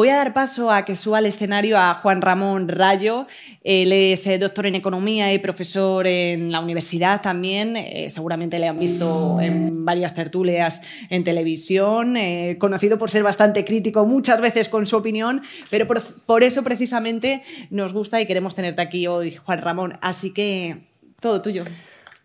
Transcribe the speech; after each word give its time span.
Voy 0.00 0.08
a 0.08 0.16
dar 0.16 0.32
paso 0.32 0.70
a 0.70 0.86
que 0.86 0.96
suba 0.96 1.18
al 1.18 1.26
escenario 1.26 1.76
a 1.76 1.92
Juan 1.92 2.22
Ramón 2.22 2.68
Rayo. 2.68 3.26
Él 3.62 3.92
es 3.92 4.26
eh, 4.26 4.38
doctor 4.38 4.64
en 4.64 4.74
economía 4.74 5.30
y 5.34 5.38
profesor 5.38 6.06
en 6.06 6.50
la 6.50 6.60
universidad 6.60 7.20
también. 7.20 7.76
Eh, 7.76 8.08
seguramente 8.08 8.58
le 8.58 8.66
han 8.66 8.78
visto 8.78 9.42
en 9.42 9.84
varias 9.84 10.14
tertulias 10.14 10.80
en 11.10 11.22
televisión. 11.22 12.16
Eh, 12.16 12.56
conocido 12.58 12.96
por 12.98 13.10
ser 13.10 13.22
bastante 13.22 13.62
crítico 13.62 14.06
muchas 14.06 14.40
veces 14.40 14.70
con 14.70 14.86
su 14.86 14.96
opinión, 14.96 15.42
pero 15.68 15.86
por, 15.86 16.00
por 16.24 16.44
eso 16.44 16.62
precisamente 16.62 17.42
nos 17.68 17.92
gusta 17.92 18.22
y 18.22 18.26
queremos 18.26 18.54
tenerte 18.54 18.80
aquí 18.80 19.06
hoy, 19.06 19.36
Juan 19.36 19.60
Ramón. 19.60 19.98
Así 20.00 20.32
que 20.32 20.78
todo 21.20 21.42
tuyo. 21.42 21.62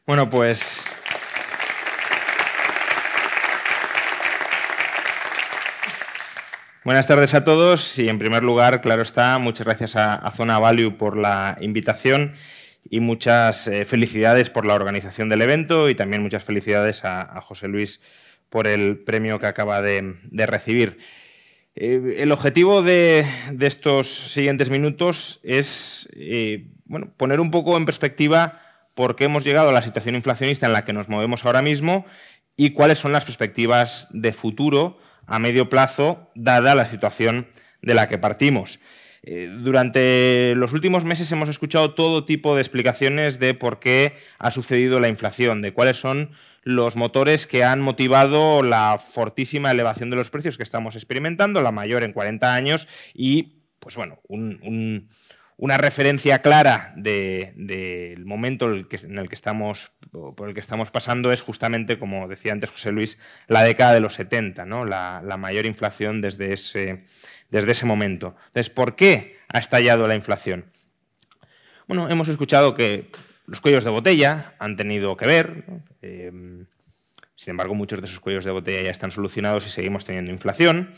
Bueno, 0.08 0.30
pues 0.30 0.86
Buenas 6.86 7.08
tardes 7.08 7.34
a 7.34 7.44
todos 7.44 7.98
y 7.98 8.10
en 8.10 8.20
primer 8.20 8.44
lugar, 8.44 8.80
claro 8.82 9.02
está, 9.02 9.40
muchas 9.40 9.66
gracias 9.66 9.96
a, 9.96 10.32
Zona 10.36 10.60
Value 10.60 11.00
por 11.00 11.18
la 11.18 11.58
invitación 11.60 12.34
y 12.88 13.00
muchas 13.00 13.68
eh, 13.68 13.86
felicidades 13.86 14.52
por 14.52 14.68
la 14.68 14.76
organización 14.76 15.28
del 15.28 15.42
evento 15.42 15.90
y 15.90 15.96
también 15.96 16.22
muchas 16.22 16.44
felicidades 16.44 17.04
a, 17.04 17.42
José 17.42 17.70
Luis 17.70 18.02
por 18.52 18.68
el 18.68 19.00
premio 19.00 19.40
que 19.40 19.48
acaba 19.48 19.82
de, 19.82 20.14
recibir. 20.32 21.00
Eh, 21.74 22.18
el 22.20 22.32
objetivo 22.32 22.84
de, 22.84 23.26
estos 23.62 24.06
siguientes 24.08 24.70
minutos 24.70 25.40
es 25.42 26.08
eh, 26.16 26.68
bueno, 26.86 27.12
poner 27.18 27.40
un 27.40 27.50
poco 27.50 27.78
en 27.78 27.86
perspectiva 27.86 28.62
por 28.94 29.16
qué 29.16 29.24
hemos 29.24 29.44
llegado 29.44 29.70
a 29.70 29.74
la 29.74 29.82
situación 29.82 30.14
inflacionista 30.14 30.68
en 30.68 30.74
la 30.74 30.86
que 30.86 30.94
nos 30.94 31.10
movemos 31.10 31.46
ahora 31.46 31.64
mismo 31.64 32.06
y 32.56 32.74
cuáles 32.74 33.00
son 33.00 33.12
las 33.12 33.26
perspectivas 33.26 34.08
de 34.12 34.34
futuro 34.34 35.00
a 35.28 35.40
medio 35.40 35.70
plazo, 35.70 36.32
dada 36.36 36.76
la 36.76 36.86
situación 36.86 37.48
de 37.82 37.94
la 37.94 38.08
que 38.08 38.18
partimos. 38.18 38.80
Eh, 39.24 39.50
durante 39.52 40.54
los 40.56 40.74
últimos 40.74 41.04
meses 41.04 41.32
hemos 41.32 41.50
escuchado 41.50 41.96
todo 41.96 42.26
tipo 42.26 42.56
de 42.56 42.62
explicaciones 42.62 43.40
de 43.40 43.56
por 43.56 43.80
qué 43.80 44.14
ha 44.38 44.52
sucedido 44.52 45.00
la 45.00 45.08
inflación, 45.08 45.62
de 45.62 45.74
cuáles 45.74 45.98
son 45.98 46.32
los 46.62 46.96
motores 46.96 47.48
que 47.48 47.64
han 47.64 47.82
motivado 47.82 48.62
la 48.62 49.00
fortísima 49.00 49.72
elevación 49.72 50.10
de 50.10 50.16
los 50.16 50.30
precios 50.30 50.58
que 50.58 50.64
estamos 50.64 50.96
experimentando, 50.96 51.62
la 51.62 51.72
mayor 51.72 52.04
en 52.04 52.14
40 52.14 52.54
años, 52.54 52.88
y 53.14 53.62
pues 53.80 53.96
bueno, 53.96 54.20
un 54.28 55.08
una 55.58 55.78
referencia 55.78 56.42
clara 56.42 56.94
del 56.98 58.26
momento 58.26 58.66
en 58.68 58.74
el, 58.74 58.88
que, 59.30 59.36
estamos, 59.36 59.92
por 60.12 60.50
el 60.50 60.54
que 60.54 60.60
estamos 60.60 60.92
pasando 60.92 61.32
es 61.32 61.42
justamente, 61.42 61.98
como 61.98 62.28
decía 62.28 62.52
antes 62.52 62.70
José 62.72 62.92
Luis, 62.92 63.18
la 63.48 63.64
década 63.64 63.94
de 63.94 64.02
los 64.02 64.16
70, 64.16 64.66
¿no? 64.66 64.84
la, 64.84 65.22
mayor 65.38 65.66
inflación 65.66 66.20
desde 66.20 66.52
ese, 66.52 67.04
desde 67.52 67.72
ese 67.72 67.86
momento. 67.86 68.36
Entonces, 68.48 68.70
¿por 68.70 68.96
qué 68.96 69.38
ha 69.48 69.60
estallado 69.60 70.08
la 70.08 70.16
inflación? 70.16 70.66
Bueno, 71.88 72.10
hemos 72.10 72.28
escuchado 72.28 72.76
que 72.76 73.10
los 73.46 73.62
cuellos 73.62 73.84
de 73.86 73.92
botella 73.92 74.56
han 74.60 74.76
tenido 74.76 75.16
que 75.16 75.28
ver. 75.28 75.64
Em, 76.02 76.66
sin 77.36 77.52
embargo, 77.52 77.76
muchos 77.76 78.02
de 78.02 78.08
esos 78.08 78.20
cuellos 78.20 78.44
de 78.44 78.52
botella 78.52 78.82
ya 78.82 78.92
están 78.92 79.12
solucionados 79.12 79.66
y 79.68 79.70
seguimos 79.70 80.04
teniendo 80.04 80.32
inflación. 80.32 80.92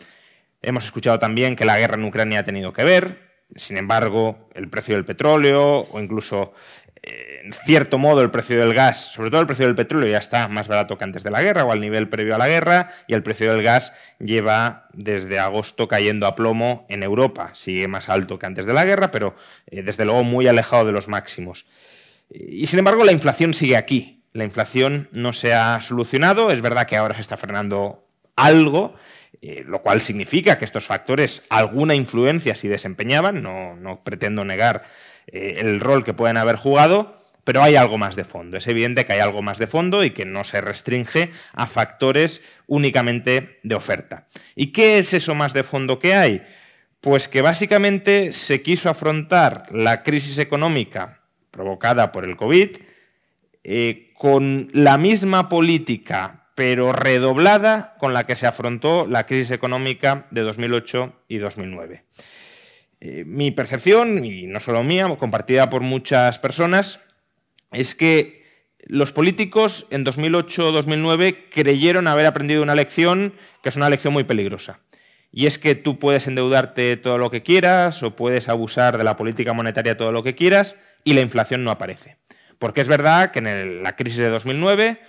Hemos 0.62 0.86
escuchado 0.86 1.20
también 1.20 1.56
que 1.56 1.66
la 1.66 1.78
guerra 1.78 1.96
en 1.96 2.06
Ucrania 2.06 2.40
ha 2.40 2.44
tenido 2.44 2.74
que 2.74 2.84
ver. 2.84 3.27
Sin 3.56 3.78
embargo, 3.78 4.50
el 4.54 4.70
precio 4.70 4.96
del 4.96 5.06
petróleo 5.06 5.88
o 5.90 6.00
incluso, 6.00 6.54
eh, 7.02 7.42
en 7.46 7.54
cierto 7.54 7.98
modo, 7.98 8.22
el 8.22 8.30
precio 8.30 8.60
del 8.60 8.74
gas, 8.74 9.14
sobre 9.14 9.30
todo 9.30 9.42
el 9.42 9.48
precio 9.48 9.66
del 9.66 9.76
petróleo 9.76 10.10
ya 10.10 10.18
está 10.18 10.48
más 10.48 10.68
barato 10.68 10.98
que 10.98 11.04
antes 11.04 11.24
de 11.24 11.32
la 11.32 11.42
guerra 11.42 11.64
o 11.64 11.72
al 11.72 11.80
nivel 11.80 12.10
previo 12.10 12.36
a 12.36 12.38
la 12.38 12.48
guerra 12.48 12.92
y 13.08 13.14
el 13.14 13.24
precio 13.24 13.52
del 13.52 13.64
gas 13.64 13.94
lleva 14.20 14.90
desde 14.94 15.40
agosto 15.40 15.88
cayendo 15.88 16.28
a 16.28 16.36
plomo 16.36 16.86
en 16.90 17.04
Europa. 17.04 17.52
Sigue 17.54 17.88
más 17.88 18.10
alto 18.10 18.38
que 18.38 18.46
antes 18.46 18.66
de 18.66 18.74
la 18.74 18.86
guerra, 18.86 19.12
pero 19.12 19.36
eh, 19.68 19.82
desde 19.82 20.06
luego 20.06 20.24
muy 20.24 20.48
alejado 20.48 20.86
de 20.86 20.92
los 20.92 21.08
máximos. 21.08 21.66
Y 22.30 22.68
sin 22.68 22.80
embargo, 22.80 23.06
la 23.06 23.14
inflación 23.14 23.54
sigue 23.54 23.78
aquí. 23.78 24.24
La 24.34 24.44
inflación 24.44 25.10
no 25.14 25.34
se 25.34 25.54
ha 25.54 25.80
solucionado. 25.82 26.52
Es 26.52 26.62
verdad 26.62 26.86
que 26.86 26.98
ahora 26.98 27.16
se 27.16 27.22
está 27.22 27.38
frenando 27.38 28.08
algo, 28.36 28.94
eh, 29.42 29.64
lo 29.66 29.82
cual 29.82 30.02
significa 30.02 30.58
que 30.58 30.66
estos 30.66 30.88
factores 30.88 31.44
alguna 31.50 31.96
influencia 31.96 32.56
sí 32.56 32.68
desempeñaban, 32.68 33.44
no, 33.44 34.02
pretendo 34.04 34.44
negar 34.46 34.84
eh, 35.28 35.58
el 35.60 35.80
rol 35.80 36.04
que 36.04 36.14
pueden 36.14 36.38
haber 36.38 36.56
jugado, 36.56 37.16
pero 37.44 37.64
hay 37.64 37.76
algo 37.76 37.98
más 37.98 38.16
de 38.16 38.26
fondo. 38.26 38.58
Es 38.58 38.68
evidente 38.68 39.06
que 39.06 39.14
hay 39.14 39.20
algo 39.20 39.42
más 39.42 39.58
de 39.58 39.68
fondo 39.68 40.04
y 40.04 40.10
que 40.10 40.26
no 40.26 40.44
se 40.44 40.60
restringe 40.60 41.32
a 41.54 41.68
factores 41.68 42.42
únicamente 42.66 43.60
de 43.64 43.76
oferta. 43.76 44.28
¿Y 44.56 44.74
qué 44.74 45.00
es 45.00 45.14
eso 45.14 45.36
más 45.36 45.54
de 45.54 45.64
fondo 45.64 46.00
que 46.00 46.14
hay? 46.14 46.42
Pues 47.00 47.28
que 47.28 47.42
básicamente 47.42 48.34
se 48.34 48.62
quiso 48.62 48.90
afrontar 48.90 49.64
la 49.72 50.04
crisis 50.04 50.40
económica 50.40 51.22
provocada 51.52 52.12
por 52.12 52.26
el 52.26 52.36
COVID 52.36 52.78
eh, 53.64 54.12
con 54.16 54.70
la 54.74 54.98
misma 54.98 55.48
política 55.48 56.47
pero 56.58 56.92
redoblada 56.92 57.94
con 58.00 58.16
la 58.16 58.26
que 58.26 58.36
se 58.36 58.48
afrontó 58.48 59.06
la 59.06 59.28
crisis 59.28 59.52
económica 59.52 60.26
de 60.32 60.42
2008 60.42 61.14
y 61.28 61.38
2009. 61.38 62.04
Eh, 63.00 63.24
mi 63.28 63.52
percepción, 63.52 64.26
y 64.26 64.48
no 64.48 64.60
solo 64.60 64.82
mía, 64.82 65.08
compartida 65.20 65.70
por 65.70 65.84
muchas 65.84 66.40
personas, 66.40 67.00
es 67.72 67.94
que 67.94 68.44
los 68.80 69.12
políticos 69.12 69.86
en 69.92 70.04
2008-2009 70.04 71.50
creyeron 71.52 72.08
haber 72.08 72.26
aprendido 72.26 72.64
una 72.64 72.74
lección 72.74 73.36
que 73.62 73.70
es 73.70 73.76
una 73.76 73.92
lección 73.92 74.14
muy 74.14 74.24
peligrosa. 74.24 74.80
Y 75.32 75.46
es 75.46 75.60
que 75.60 75.76
tú 75.76 76.00
puedes 76.00 76.26
endeudarte 76.26 76.98
todo 76.98 77.20
lo 77.20 77.30
que 77.30 77.44
quieras 77.44 78.02
o 78.02 78.16
puedes 78.16 78.50
abusar 78.50 78.98
de 78.98 79.04
la 79.04 79.16
política 79.16 79.54
monetaria 79.54 79.96
todo 79.96 80.12
lo 80.12 80.24
que 80.24 80.34
quieras 80.34 80.76
y 81.04 81.14
la 81.14 81.22
inflación 81.22 81.64
no 81.64 81.70
aparece. 81.70 82.18
Porque 82.58 82.82
es 82.82 82.88
verdad 82.88 83.30
que 83.30 83.38
en 83.38 83.84
la 83.84 83.96
crisis 83.96 84.18
de 84.18 84.30
2009 84.30 85.00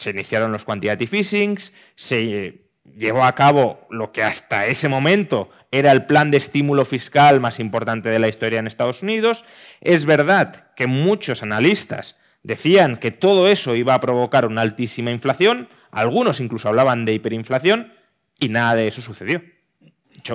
se 0.00 0.10
iniciaron 0.10 0.50
los 0.50 0.64
quantitative 0.64 1.18
easings, 1.18 1.72
se 1.94 2.62
llevó 2.96 3.24
a 3.24 3.34
cabo 3.34 3.86
lo 3.90 4.12
que 4.12 4.22
hasta 4.22 4.66
ese 4.66 4.88
momento 4.88 5.50
era 5.70 5.92
el 5.92 6.06
plan 6.06 6.30
de 6.30 6.38
estímulo 6.38 6.86
fiscal 6.86 7.38
más 7.38 7.60
importante 7.60 8.08
de 8.08 8.18
la 8.18 8.28
historia 8.28 8.58
en 8.58 8.66
Estados 8.66 9.02
Unidos. 9.02 9.44
Es 9.82 10.06
verdad 10.06 10.72
que 10.74 10.86
muchos 10.86 11.42
analistas 11.42 12.18
decían 12.42 12.96
que 12.96 13.10
todo 13.10 13.48
eso 13.48 13.76
iba 13.76 13.92
a 13.92 14.00
provocar 14.00 14.46
una 14.46 14.62
altísima 14.62 15.10
inflación, 15.10 15.68
algunos 15.90 16.40
incluso 16.40 16.68
hablaban 16.68 17.04
de 17.04 17.12
hiperinflación, 17.12 17.92
y 18.38 18.48
nada 18.48 18.74
de 18.76 18.88
eso 18.88 19.02
sucedió. 19.02 19.42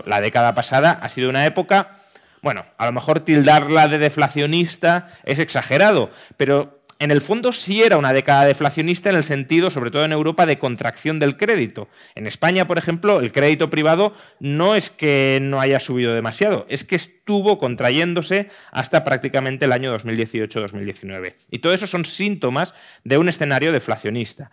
la 0.05 0.21
década 0.21 0.53
pasada 0.53 0.91
ha 0.91 1.09
sido 1.09 1.29
una 1.29 1.47
época, 1.47 2.01
bueno, 2.43 2.65
a 2.77 2.85
lo 2.85 2.91
mejor 2.91 3.21
tildarla 3.21 3.87
de 3.87 3.97
deflacionista 3.97 5.07
es 5.23 5.39
exagerado, 5.39 6.11
pero 6.37 6.84
en 6.99 7.11
el 7.11 7.21
fondo 7.21 7.51
sí 7.51 7.83
era 7.83 7.97
una 7.97 8.13
década 8.13 8.45
deflacionista 8.45 9.09
en 9.09 9.17
el 9.17 9.23
sentido, 9.23 9.69
sobre 9.69 9.91
todo 9.91 10.05
en 10.05 10.13
Europa, 10.13 10.45
de 10.45 10.57
contracción 10.57 11.19
del 11.19 11.35
crédito. 11.35 11.89
En 12.15 12.25
España, 12.25 12.67
por 12.67 12.77
ejemplo, 12.77 13.19
el 13.19 13.31
crédito 13.31 13.69
privado 13.69 14.13
no 14.39 14.75
es 14.75 14.89
que 14.89 15.39
no 15.41 15.59
haya 15.59 15.79
subido 15.79 16.13
demasiado, 16.13 16.65
es 16.69 16.83
que 16.85 16.95
estuvo 16.95 17.57
contrayéndose 17.57 18.49
hasta 18.71 19.03
prácticamente 19.03 19.65
el 19.65 19.73
año 19.73 19.95
2018-2019. 19.97 21.35
Y 21.51 21.59
todo 21.59 21.73
eso 21.73 21.85
son 21.85 22.05
síntomas 22.05 22.73
de 23.03 23.17
un 23.17 23.27
escenario 23.27 23.73
deflacionista. 23.73 24.51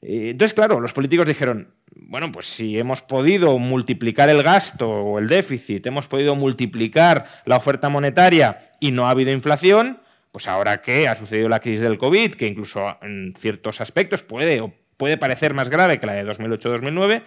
Eh, 0.00 0.30
entonces, 0.30 0.54
claro, 0.54 0.80
los 0.80 0.92
políticos 0.92 1.26
dijeron, 1.26 1.74
bueno, 1.94 2.32
pues 2.32 2.46
si 2.46 2.78
hemos 2.78 3.02
podido 3.02 3.58
multiplicar 3.58 4.28
el 4.28 4.42
gasto 4.42 4.88
o 4.88 5.18
el 5.18 5.28
déficit, 5.28 5.86
hemos 5.86 6.08
podido 6.08 6.34
multiplicar 6.34 7.26
la 7.44 7.56
oferta 7.56 7.88
monetaria 7.88 8.58
y 8.80 8.92
no 8.92 9.06
ha 9.06 9.10
habido 9.10 9.30
inflación, 9.30 10.01
pues 10.32 10.48
ahora 10.48 10.80
que 10.80 11.06
ha 11.06 11.14
sucedido 11.14 11.48
la 11.48 11.60
crisis 11.60 11.82
del 11.82 11.98
COVID, 11.98 12.34
que 12.34 12.46
incluso 12.46 12.98
en 13.02 13.34
ciertos 13.38 13.80
aspectos 13.80 14.22
puede, 14.22 14.74
puede 14.96 15.18
parecer 15.18 15.52
más 15.54 15.68
grave 15.68 16.00
que 16.00 16.06
la 16.06 16.14
de 16.14 16.26
2008-2009, 16.26 17.22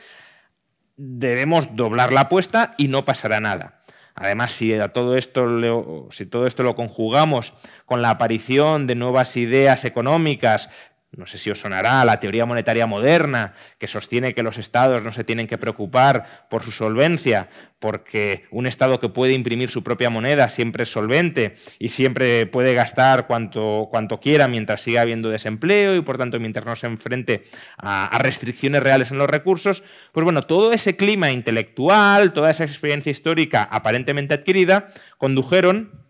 debemos 0.97 1.75
doblar 1.75 2.11
la 2.11 2.21
apuesta 2.21 2.73
y 2.77 2.87
no 2.87 3.05
pasará 3.05 3.39
nada. 3.39 3.79
Además, 4.15 4.53
si, 4.53 4.73
todo 4.93 5.17
esto 5.17 6.07
si 6.09 6.25
todo 6.25 6.47
esto 6.47 6.63
lo 6.63 6.75
conjugamos 6.75 7.53
con 7.85 8.01
la 8.01 8.11
aparición 8.11 8.87
de 8.87 8.95
nuevas 8.95 9.35
ideas 9.35 9.83
económicas, 9.83 10.69
no 11.17 11.27
sé 11.27 11.37
si 11.37 11.49
os 11.49 11.59
sonará, 11.59 12.03
la 12.05 12.19
teoría 12.19 12.45
monetaria 12.45 12.87
moderna, 12.87 13.53
que 13.77 13.87
sostiene 13.87 14.33
que 14.33 14.43
los 14.43 14.57
estados 14.57 15.03
no 15.03 15.11
se 15.13 15.23
tienen 15.23 15.47
que 15.47 15.57
preocupar 15.57 16.47
por 16.49 16.63
su 16.63 16.71
solvencia, 16.71 17.49
porque 17.79 18.45
un 18.51 18.65
estado 18.65 18.99
que 18.99 19.09
puede 19.09 19.33
imprimir 19.33 19.69
su 19.69 19.83
propia 19.83 20.09
moneda 20.09 20.49
siempre 20.49 20.83
es 20.83 20.91
solvente 20.91 21.53
y 21.79 21.89
siempre 21.89 22.45
puede 22.45 22.73
gastar 22.73 23.27
cuanto, 23.27 23.87
cuanto 23.89 24.19
quiera 24.19 24.47
mientras 24.47 24.81
siga 24.81 25.01
habiendo 25.01 25.29
desempleo 25.29 25.95
y 25.95 26.01
por 26.01 26.17
tanto 26.17 26.39
mientras 26.39 26.65
no 26.65 26.75
se 26.75 26.87
enfrente 26.87 27.43
a, 27.77 28.07
a 28.07 28.17
restricciones 28.17 28.81
reales 28.81 29.11
en 29.11 29.17
los 29.17 29.29
recursos, 29.29 29.83
pues 30.11 30.23
bueno, 30.23 30.43
todo 30.43 30.73
ese 30.73 30.95
clima 30.95 31.31
intelectual, 31.31 32.33
toda 32.33 32.51
esa 32.51 32.63
experiencia 32.63 33.11
histórica 33.11 33.63
aparentemente 33.63 34.33
adquirida, 34.33 34.87
condujeron 35.17 36.05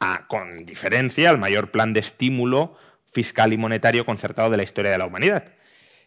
a, 0.00 0.26
con 0.26 0.66
diferencia, 0.66 1.30
al 1.30 1.38
mayor 1.38 1.70
plan 1.70 1.92
de 1.92 2.00
estímulo 2.00 2.76
fiscal 3.12 3.52
y 3.52 3.58
monetario 3.58 4.04
concertado 4.04 4.50
de 4.50 4.56
la 4.56 4.62
historia 4.62 4.90
de 4.90 4.98
la 4.98 5.06
humanidad. 5.06 5.52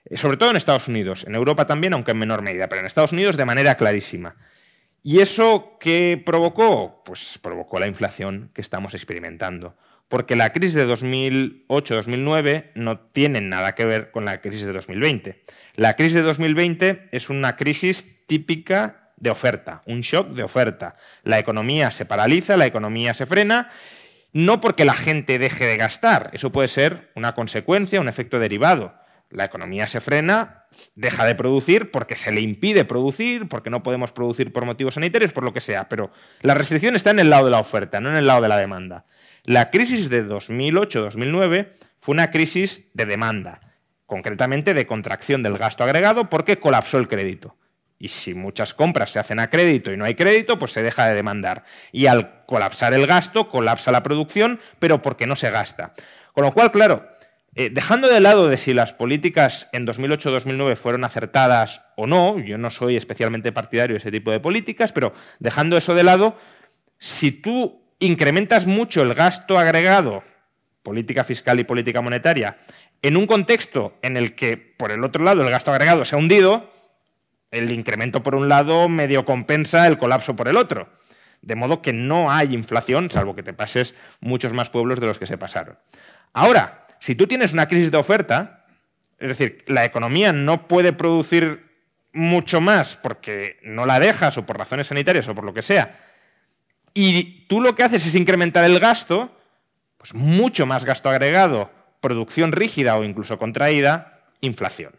Eh, 0.05 0.17
sobre 0.17 0.37
todo 0.37 0.49
en 0.49 0.55
Estados 0.55 0.87
Unidos, 0.87 1.23
en 1.27 1.35
Europa 1.35 1.67
también, 1.67 1.93
aunque 1.93 2.11
en 2.11 2.19
menor 2.19 2.41
medida, 2.41 2.67
pero 2.67 2.81
en 2.81 2.87
Estados 2.87 3.11
Unidos 3.11 3.37
de 3.37 3.45
manera 3.45 3.75
clarísima. 3.75 4.35
¿Y 5.03 5.19
eso 5.19 5.77
qué 5.79 6.21
provocó? 6.25 7.03
Pues 7.05 7.37
provocó 7.41 7.79
la 7.79 7.87
inflación 7.87 8.49
que 8.53 8.61
estamos 8.61 8.95
experimentando. 8.95 9.77
Porque 10.07 10.35
la 10.35 10.51
crisis 10.51 10.75
de 10.75 10.87
2008-2009 10.87 12.71
no 12.75 12.99
tiene 12.99 13.41
nada 13.41 13.75
que 13.75 13.85
ver 13.85 14.11
con 14.11 14.25
la 14.25 14.41
crisis 14.41 14.65
de 14.65 14.73
2020. 14.73 15.43
La 15.75 15.95
crisis 15.95 16.15
de 16.15 16.21
2020 16.21 17.09
es 17.11 17.29
una 17.29 17.55
crisis 17.55 18.25
típica 18.27 19.11
de 19.17 19.29
oferta, 19.29 19.81
un 19.85 20.01
shock 20.01 20.29
de 20.29 20.43
oferta. 20.43 20.95
La 21.23 21.39
economía 21.39 21.91
se 21.91 22.05
paraliza, 22.05 22.57
la 22.57 22.65
economía 22.65 23.13
se 23.13 23.25
frena 23.25 23.69
no 24.35 24.59
porque 24.59 24.83
la 24.83 24.95
gente 24.95 25.39
deje 25.39 25.65
de 25.65 25.77
gastar, 25.77 26.29
eso 26.33 26.51
puede 26.51 26.67
ser 26.67 27.09
una 27.15 27.33
consecuencia, 27.35 28.01
un 28.01 28.09
efecto 28.09 28.37
derivado. 28.37 28.93
La 29.29 29.45
economía 29.45 29.87
se 29.87 30.01
frena, 30.01 30.65
deja 30.95 31.23
de 31.23 31.35
producir 31.35 31.89
porque 31.89 32.17
se 32.17 32.33
le 32.33 32.41
impide 32.41 32.83
producir, 32.83 33.47
porque 33.47 33.69
no 33.69 33.81
podemos 33.81 34.11
producir 34.11 34.51
por 34.51 34.65
motivos 34.65 34.95
sanitarios, 34.95 35.31
por 35.31 35.45
lo 35.45 35.53
que 35.53 35.61
sea, 35.61 35.87
pero 35.87 36.11
la 36.41 36.53
restricción 36.53 36.97
está 36.97 37.11
en 37.11 37.19
el 37.19 37.29
lado 37.29 37.45
de 37.45 37.51
la 37.51 37.59
oferta, 37.59 38.01
no 38.01 38.09
en 38.09 38.17
el 38.17 38.27
lado 38.27 38.41
de 38.41 38.49
la 38.49 38.57
demanda. 38.57 39.05
La 39.45 39.71
crisis 39.71 40.09
de 40.09 40.27
2008-2009 40.27 41.69
fue 41.97 42.11
una 42.11 42.29
crisis 42.29 42.89
de 42.93 43.05
demanda, 43.05 43.61
concretamente 44.05 44.73
de 44.73 44.85
contracción 44.85 45.43
del 45.43 45.57
gasto 45.57 45.85
agregado 45.85 46.29
porque 46.29 46.59
colapsó 46.59 46.97
el 46.97 47.07
crédito. 47.07 47.55
Y 47.97 48.09
si 48.09 48.33
muchas 48.33 48.73
compras 48.73 49.11
se 49.11 49.19
hacen 49.19 49.39
a 49.39 49.49
crédito 49.49 49.91
y 49.91 49.97
no 49.97 50.05
hay 50.05 50.15
crédito, 50.15 50.59
pues 50.59 50.73
se 50.73 50.83
deja 50.83 51.07
de 51.07 51.15
demandar. 51.15 51.63
Y 51.91 52.07
al 52.07 52.45
colapsar 52.45 52.93
el 52.93 53.07
gasto, 53.07 53.49
colapsa 53.49 53.91
la 53.91 54.03
producción, 54.03 54.59
pero 54.79 55.01
porque 55.01 55.27
no 55.27 55.35
se 55.35 55.49
gasta. 55.49 55.93
Con 56.33 56.43
lo 56.43 56.53
cual, 56.53 56.71
claro, 56.71 57.07
eh, 57.57 57.69
dejando 57.71 58.09
de 58.09 58.19
lado 58.19 58.49
de 58.49 58.57
si 58.57 58.73
las 58.73 58.91
políticas 58.91 59.69
en 59.71 59.87
2008-2009 59.87 60.75
fueron 60.75 61.05
acertadas 61.05 61.83
o 61.95 62.05
no, 62.05 62.37
yo 62.37 62.57
no 62.57 62.69
soy 62.69 62.97
especialmente 62.97 63.53
partidario 63.53 63.93
de 63.93 63.99
ese 63.99 64.11
tipo 64.11 64.29
de 64.31 64.41
políticas, 64.41 64.91
pero 64.91 65.13
dejando 65.39 65.77
eso 65.77 65.95
de 65.95 66.03
lado, 66.03 66.37
si 66.99 67.31
tú 67.31 67.81
incrementas 67.99 68.65
mucho 68.65 69.01
el 69.03 69.13
gasto 69.13 69.57
agregado, 69.57 70.25
política 70.83 71.23
fiscal 71.23 71.57
y 71.61 71.63
política 71.63 72.01
monetaria, 72.01 72.57
en 73.01 73.15
un 73.15 73.25
contexto 73.25 73.97
en 74.01 74.17
el 74.17 74.35
que, 74.35 74.57
por 74.57 74.91
el 74.91 75.05
otro 75.05 75.23
lado, 75.23 75.41
el 75.41 75.49
gasto 75.49 75.71
agregado 75.71 76.03
se 76.03 76.15
ha 76.15 76.19
hundido, 76.19 76.74
el 77.55 77.71
incremento 77.71 78.21
por 78.21 78.35
un 78.35 78.49
lado 78.49 78.89
medio 78.89 79.25
compensa 79.25 79.87
el 79.87 79.97
colapso 79.97 80.35
por 80.35 80.47
el 80.47 80.57
otro. 80.57 80.89
De 81.41 81.55
modo 81.55 81.81
que 81.81 81.93
no 81.93 82.31
hay 82.31 82.53
inflación, 82.53 83.09
salvo 83.11 83.35
que 83.35 83.43
te 83.43 83.53
pases 83.53 83.95
muchos 84.19 84.53
más 84.53 84.69
pueblos 84.69 84.99
de 84.99 85.07
los 85.07 85.19
que 85.19 85.27
se 85.27 85.37
pasaron. 85.37 85.77
Ahora, 86.33 86.87
si 86.99 87.15
tú 87.15 87.27
tienes 87.27 87.53
una 87.53 87.67
crisis 87.67 87.91
de 87.91 87.97
oferta, 87.97 88.65
es 89.19 89.29
decir, 89.29 89.63
la 89.67 89.85
economía 89.85 90.33
no 90.33 90.67
puede 90.67 90.91
producir 90.91 91.65
mucho 92.13 92.61
más 92.61 92.97
porque 92.97 93.59
no 93.63 93.85
la 93.85 93.99
dejas 93.99 94.37
o 94.37 94.45
por 94.45 94.57
razones 94.57 94.87
sanitarias 94.87 95.27
o 95.27 95.35
por 95.35 95.43
lo 95.43 95.53
que 95.53 95.61
sea, 95.61 95.99
y 96.93 97.45
tú 97.47 97.61
lo 97.61 97.75
que 97.75 97.83
haces 97.83 98.05
es 98.05 98.15
incrementar 98.15 98.63
el 98.63 98.79
gasto, 98.79 99.37
pues 99.97 100.13
mucho 100.13 100.65
más 100.65 100.85
gasto 100.85 101.09
agregado, 101.09 101.69
producción 101.99 102.53
rígida 102.53 102.95
o 102.95 103.03
incluso 103.03 103.37
contraída, 103.37 104.23
inflación. 104.41 104.95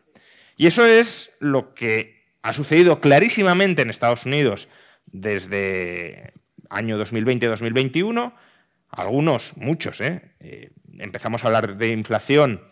Y 0.56 0.66
eso 0.66 0.84
es 0.84 1.30
lo 1.38 1.74
que 1.74 2.15
ha 2.46 2.52
sucedido 2.52 3.00
clarísimamente 3.00 3.82
en 3.82 3.90
Estados 3.90 4.24
Unidos 4.24 4.68
desde 5.06 6.32
año 6.70 6.96
2020-2021, 7.04 8.34
algunos, 8.88 9.56
muchos. 9.56 10.00
¿eh? 10.00 10.30
¿eh? 10.38 10.70
empezamos 11.00 11.42
a 11.42 11.48
hablar 11.48 11.76
de 11.76 11.88
inflación 11.88 12.62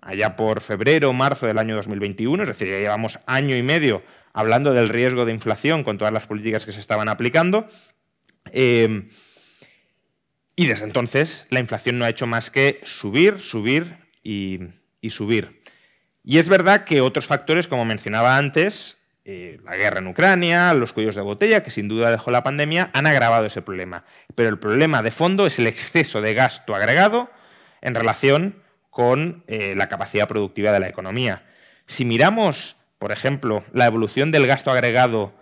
allá 0.00 0.36
por 0.36 0.60
febrero, 0.60 1.12
marzo 1.12 1.46
del 1.46 1.58
año 1.58 1.74
2021, 1.74 2.44
es 2.44 2.48
decir, 2.50 2.68
ya 2.68 2.78
llevamos 2.78 3.18
año 3.26 3.56
y 3.56 3.64
medio 3.64 4.04
hablando 4.32 4.72
del 4.72 4.88
riesgo 4.88 5.24
de 5.24 5.32
inflación 5.32 5.82
con 5.82 5.98
todas 5.98 6.14
las 6.14 6.28
políticas 6.28 6.64
que 6.64 6.70
se 6.70 6.78
estaban 6.78 7.08
aplicando. 7.08 7.66
Eh, 8.52 9.08
y 10.54 10.66
desde 10.66 10.84
entonces 10.84 11.48
la 11.50 11.58
inflación 11.58 11.98
no 11.98 12.04
ha 12.04 12.10
hecho 12.10 12.28
más 12.28 12.52
que 12.52 12.80
subir, 12.84 13.40
subir 13.40 13.96
y, 14.22 14.60
y 15.00 15.10
subir. 15.10 15.60
Y 16.22 16.38
es 16.38 16.48
verdad 16.48 16.84
que 16.84 17.00
otros 17.00 17.26
factores, 17.26 17.66
como 17.66 17.84
mencionaba 17.84 18.36
antes, 18.36 19.00
eh, 19.26 19.58
la 19.64 19.76
guerra 19.76 20.00
en 20.00 20.06
Ucrania, 20.06 20.74
los 20.74 20.92
cuellos 20.92 21.16
de 21.16 21.22
botella, 21.22 21.62
que 21.62 21.70
sin 21.70 21.88
duda 21.88 22.10
dejó 22.10 22.30
la 22.30 22.42
pandemia, 22.42 22.90
han 22.92 23.06
agravado 23.06 23.46
ese 23.46 23.62
problema. 23.62 24.04
Pero 24.34 24.50
el 24.50 24.58
problema 24.58 25.02
de 25.02 25.10
fondo 25.10 25.46
es 25.46 25.58
el 25.58 25.66
exceso 25.66 26.20
de 26.20 26.34
gasto 26.34 26.74
agregado 26.74 27.30
en 27.80 27.94
relación 27.94 28.62
con 28.90 29.42
eh, 29.46 29.74
la 29.76 29.88
capacidad 29.88 30.28
productiva 30.28 30.72
de 30.72 30.80
la 30.80 30.88
economía. 30.88 31.42
Si 31.86 32.04
miramos, 32.04 32.76
por 32.98 33.12
ejemplo, 33.12 33.64
la 33.72 33.86
evolución 33.86 34.30
del 34.30 34.46
gasto 34.46 34.70
agregado 34.70 35.32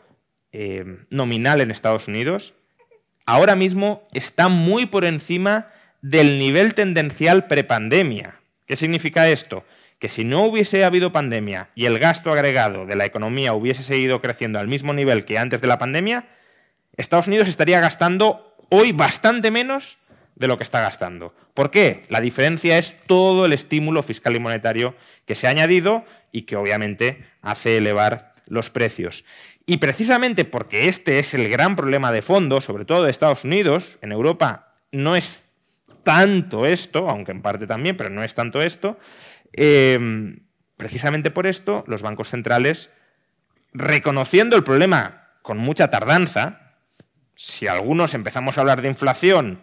eh, 0.52 0.84
nominal 1.10 1.60
en 1.60 1.72
Estados 1.72 2.06
Unidos, 2.06 2.54
ahora 3.26 3.56
mismo 3.56 4.08
está 4.12 4.48
muy 4.48 4.86
por 4.86 5.04
encima 5.04 5.70
del 6.02 6.38
nivel 6.38 6.74
tendencial 6.74 7.46
prepandemia. 7.46 8.40
¿Qué 8.66 8.76
significa 8.76 9.28
esto? 9.28 9.64
Que 10.02 10.08
si 10.08 10.24
no 10.24 10.42
hubiese 10.42 10.82
habido 10.82 11.12
pandemia 11.12 11.70
y 11.76 11.84
el 11.86 12.00
gasto 12.00 12.32
agregado 12.32 12.86
de 12.86 12.96
la 12.96 13.04
economía 13.04 13.54
hubiese 13.54 13.84
seguido 13.84 14.20
creciendo 14.20 14.58
al 14.58 14.66
mismo 14.66 14.92
nivel 14.92 15.24
que 15.24 15.38
antes 15.38 15.60
de 15.60 15.68
la 15.68 15.78
pandemia, 15.78 16.26
Estados 16.96 17.28
Unidos 17.28 17.46
estaría 17.46 17.78
gastando 17.78 18.56
hoy 18.68 18.90
bastante 18.90 19.52
menos 19.52 19.98
de 20.34 20.48
lo 20.48 20.58
que 20.58 20.64
está 20.64 20.80
gastando. 20.80 21.36
¿Por 21.54 21.70
qué? 21.70 22.04
La 22.08 22.20
diferencia 22.20 22.78
es 22.78 22.96
todo 23.06 23.46
el 23.46 23.52
estímulo 23.52 24.02
fiscal 24.02 24.34
y 24.34 24.40
monetario 24.40 24.96
que 25.24 25.36
se 25.36 25.46
ha 25.46 25.50
añadido 25.50 26.04
y 26.32 26.42
que 26.42 26.56
obviamente 26.56 27.24
hace 27.40 27.76
elevar 27.76 28.34
los 28.48 28.70
precios. 28.70 29.24
Y 29.66 29.76
precisamente 29.76 30.44
porque 30.44 30.88
este 30.88 31.20
es 31.20 31.32
el 31.32 31.48
gran 31.48 31.76
problema 31.76 32.10
de 32.10 32.22
fondo, 32.22 32.60
sobre 32.60 32.86
todo 32.86 33.04
de 33.04 33.12
Estados 33.12 33.44
Unidos, 33.44 34.00
en 34.02 34.10
Europa 34.10 34.74
no 34.90 35.14
es 35.14 35.44
tanto 36.02 36.66
esto, 36.66 37.08
aunque 37.08 37.30
en 37.30 37.42
parte 37.42 37.68
también, 37.68 37.96
pero 37.96 38.10
no 38.10 38.24
es 38.24 38.34
tanto 38.34 38.60
esto, 38.60 38.98
Em, 39.52 40.46
precisamente 40.76 41.30
por 41.30 41.46
esto, 41.46 41.84
los 41.86 42.02
bancos 42.02 42.30
centrales, 42.30 42.90
reconociendo 43.72 44.56
el 44.56 44.64
problema 44.64 45.28
con 45.42 45.58
mucha 45.58 45.90
tardanza, 45.90 46.76
si 47.36 47.66
algunos 47.66 48.14
empezamos 48.14 48.56
a 48.56 48.60
hablar 48.60 48.82
de 48.82 48.88
inflación 48.88 49.60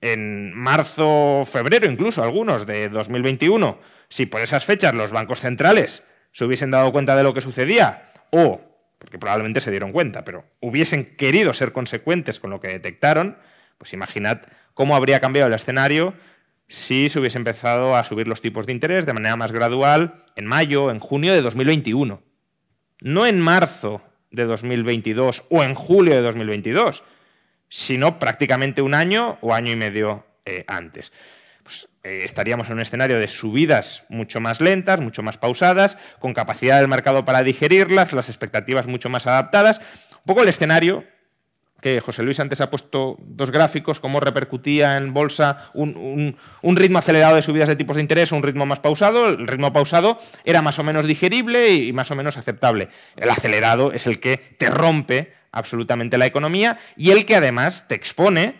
en 0.00 0.54
marzo, 0.54 1.44
febrero, 1.44 1.90
incluso 1.90 2.22
algunos 2.22 2.66
de 2.66 2.88
2021, 2.88 3.80
si 4.08 4.26
por 4.26 4.40
esas 4.40 4.64
fechas 4.64 4.94
los 4.94 5.12
bancos 5.12 5.40
centrales 5.40 6.04
se 6.32 6.44
hubiesen 6.44 6.70
dado 6.70 6.92
cuenta 6.92 7.16
de 7.16 7.22
lo 7.22 7.34
que 7.34 7.40
sucedía, 7.40 8.10
o, 8.30 8.60
porque 8.98 9.18
probablemente 9.18 9.60
se 9.60 9.70
dieron 9.70 9.92
cuenta, 9.92 10.24
pero 10.24 10.44
hubiesen 10.60 11.16
querido 11.16 11.52
ser 11.54 11.72
consecuentes 11.72 12.38
con 12.38 12.50
lo 12.50 12.60
que 12.60 12.68
detectaron, 12.68 13.38
pues 13.76 13.92
imaginad 13.92 14.42
cómo 14.74 14.94
habría 14.94 15.20
cambiado 15.20 15.48
el 15.48 15.54
escenario 15.54 16.14
si 16.68 17.08
se 17.08 17.18
hubiese 17.18 17.38
empezado 17.38 17.96
a 17.96 18.04
subir 18.04 18.28
los 18.28 18.42
tipos 18.42 18.66
de 18.66 18.72
interés 18.72 19.06
de 19.06 19.14
manera 19.14 19.36
más 19.36 19.52
gradual 19.52 20.26
en 20.36 20.46
mayo, 20.46 20.90
en 20.90 20.98
junio 20.98 21.32
de 21.32 21.40
2021. 21.40 22.22
No 23.00 23.26
en 23.26 23.40
marzo 23.40 24.02
de 24.30 24.44
2022 24.44 25.44
o 25.48 25.64
en 25.64 25.74
julio 25.74 26.14
de 26.14 26.20
2022, 26.20 27.02
sino 27.68 28.18
prácticamente 28.18 28.82
un 28.82 28.94
año 28.94 29.38
o 29.40 29.54
año 29.54 29.72
y 29.72 29.76
medio 29.76 30.26
eh, 30.44 30.64
antes. 30.66 31.12
Pues, 31.62 31.88
eh, 32.02 32.20
estaríamos 32.24 32.68
en 32.68 32.74
un 32.74 32.80
escenario 32.80 33.18
de 33.18 33.28
subidas 33.28 34.04
mucho 34.08 34.40
más 34.40 34.60
lentas, 34.60 35.00
mucho 35.00 35.22
más 35.22 35.38
pausadas, 35.38 35.96
con 36.18 36.34
capacidad 36.34 36.80
del 36.80 36.88
mercado 36.88 37.24
para 37.24 37.42
digerirlas, 37.42 38.12
las 38.12 38.28
expectativas 38.28 38.86
mucho 38.86 39.08
más 39.08 39.26
adaptadas. 39.26 39.80
Un 40.12 40.24
poco 40.26 40.42
el 40.42 40.48
escenario 40.48 41.04
que 41.80 42.00
José 42.00 42.22
Luis 42.22 42.40
antes 42.40 42.60
ha 42.60 42.70
puesto 42.70 43.16
dos 43.20 43.50
gráficos, 43.50 44.00
cómo 44.00 44.20
repercutía 44.20 44.96
en 44.96 45.14
bolsa 45.14 45.70
un, 45.74 46.36
ritmo 46.62 46.98
acelerado 46.98 47.36
de 47.36 47.42
subidas 47.42 47.68
de 47.68 47.76
tipos 47.76 47.96
de 47.96 48.02
interés 48.02 48.32
un 48.32 48.42
ritmo 48.42 48.66
más 48.66 48.80
pausado. 48.80 49.28
El 49.28 49.46
ritmo 49.46 49.72
pausado 49.72 50.18
era 50.44 50.60
más 50.62 50.78
o 50.78 50.84
menos 50.84 51.06
digerible 51.06 51.74
y 51.74 51.92
más 51.92 52.10
o 52.10 52.16
menos 52.16 52.36
aceptable. 52.36 52.88
El 53.16 53.30
acelerado 53.30 53.92
es 53.92 54.06
el 54.06 54.18
que 54.18 54.36
te 54.58 54.70
rompe 54.70 55.32
absolutamente 55.52 56.18
la 56.18 56.26
economía 56.26 56.78
y 56.96 57.10
el 57.10 57.26
que 57.26 57.36
además 57.36 57.86
te 57.86 57.94
expone 57.94 58.56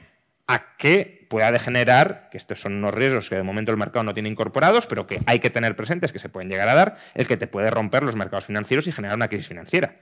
a 0.47 0.77
que 0.77 1.27
pueda 1.29 1.53
degenerar, 1.53 2.29
que 2.31 2.39
estos 2.39 2.61
son 2.61 2.75
unos 2.75 2.95
riesgos 2.95 3.29
que 3.29 3.37
de 3.37 3.43
momento 3.43 3.71
el 3.71 3.77
mercado 3.77 4.05
no 4.05 4.15
tiene 4.15 4.31
incorporados, 4.31 4.87
pero 4.87 5.07
que 5.07 5.21
hay 5.27 5.41
que 5.41 5.51
tener 5.51 5.77
presentes 5.77 6.11
que 6.11 6.19
se 6.19 6.31
pueden 6.31 6.49
llegar 6.49 6.69
a 6.69 6.75
dar, 6.75 6.97
el 7.15 7.27
que 7.27 7.37
te 7.37 7.47
puede 7.47 7.71
romper 7.71 8.03
los 8.03 8.17
mercados 8.17 8.47
financieros 8.47 8.87
y 8.87 8.93
generar 8.93 9.17
una 9.17 9.29
crisis 9.29 9.49
financiera. 9.49 9.97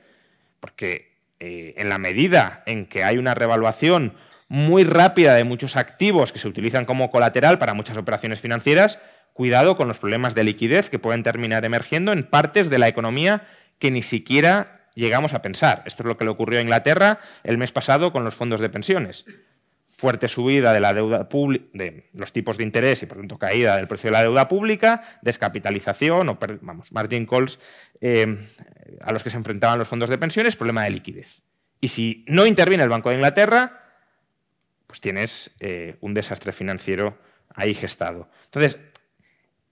Porque 0.61 1.15
eh, 1.40 1.75
en 1.76 1.88
la 1.88 1.99
medida 1.99 2.62
en 2.66 2.87
que 2.87 3.05
hay 3.05 3.19
una 3.19 3.35
revaluación 3.35 4.14
muy 4.49 4.85
rápida 4.85 5.35
de 5.35 5.45
muchos 5.45 5.76
activos 5.76 6.33
que 6.33 6.38
se 6.38 6.49
utilizan 6.49 6.85
como 6.85 7.11
colateral 7.11 7.59
para 7.59 7.75
muchas 7.75 7.97
operaciones 7.97 8.40
financieras, 8.40 8.99
cuidado 9.33 9.76
con 9.76 9.88
los 9.88 9.99
problemas 9.99 10.35
de 10.35 10.45
liquidez 10.45 10.88
que 10.88 10.99
pueden 10.99 11.23
terminar 11.23 11.64
emergiendo 11.64 12.12
en 12.12 12.25
partes 12.25 12.71
de 12.71 12.78
la 12.78 12.88
economía 12.88 13.47
que 13.78 13.90
ni 13.90 14.02
siquiera 14.02 14.88
llegamos 14.95 15.35
a 15.35 15.43
pensar. 15.43 15.83
Esto 15.85 16.02
es 16.02 16.07
lo 16.07 16.16
que 16.16 16.25
le 16.25 16.31
ocurrió 16.31 16.59
a 16.59 16.62
Inglaterra 16.62 17.21
el 17.45 17.59
mes 17.59 17.71
pasado 17.71 18.12
con 18.12 18.25
los 18.25 18.35
fondos 18.35 18.61
de 18.61 18.71
pensiones. 18.71 19.26
Fuerte 19.88 20.28
subida 20.28 20.73
de 20.73 20.81
la 20.81 20.95
deuda 20.95 21.28
de 21.73 22.09
los 22.12 22.33
tipos 22.33 22.59
de 22.59 22.64
interés 22.64 23.02
y 23.02 23.07
por 23.07 23.19
tanto 23.19 23.38
caída 23.38 23.76
del 23.76 23.88
precio 23.88 24.09
de 24.09 24.12
la 24.12 24.23
deuda 24.23 24.49
pública, 24.49 25.02
descapitalización 25.23 26.28
o 26.28 26.38
vamos, 26.61 26.93
margin 26.93 27.26
calls 27.26 27.59
eh, 28.00 28.38
a 29.00 29.12
los 29.12 29.23
que 29.23 29.31
se 29.31 29.37
enfrentaban 29.37 29.79
los 29.79 29.88
fondos 29.88 30.11
de 30.11 30.19
pensiones, 30.19 30.57
problema 30.57 30.85
de 30.85 30.91
liquidez. 30.91 31.43
Y 31.81 31.88
si 31.88 32.25
no 32.29 32.47
interviene 32.47 32.83
el 32.83 32.88
Banco 32.88 33.11
de 33.11 33.17
Inglaterra, 33.17 33.83
pues 34.87 35.00
tienes 35.00 35.50
eh, 35.61 35.97
un 36.00 36.15
desastre 36.15 36.53
financiero 36.53 37.19
ahí 37.55 37.75
gestado. 37.75 38.31
Entonces, 38.45 38.79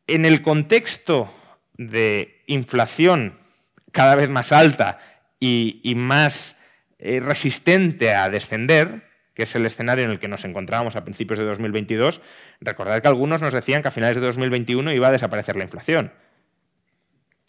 en 0.07 0.25
el 0.25 0.43
contexto 0.43 1.33
de 1.77 2.43
inflación 2.47 3.39
cada 3.93 4.17
vez 4.17 4.29
más 4.29 4.53
alta 4.53 4.99
y, 5.41 5.95
más 5.97 6.57
eh, 6.99 7.21
resistente 7.21 8.15
a 8.15 8.29
descender, 8.29 9.09
que 9.35 9.45
es 9.45 9.55
el 9.55 9.67
escenario 9.67 10.05
en 10.05 10.11
el 10.11 10.19
que 10.19 10.29
nos 10.29 10.45
encontrábamos 10.45 10.97
a 10.97 11.05
principios 11.05 11.39
de 11.39 11.45
2022, 11.45 12.21
recordad 12.61 13.01
que 13.03 13.09
algunos 13.09 13.43
nos 13.43 13.53
decían 13.53 13.83
que 13.83 13.89
a 13.89 13.91
finales 13.91 14.17
de 14.17 14.23
2021 14.23 14.93
iba 14.93 15.09
a 15.09 15.13
desaparecer 15.13 15.57
la 15.57 15.65
inflación. 15.65 16.13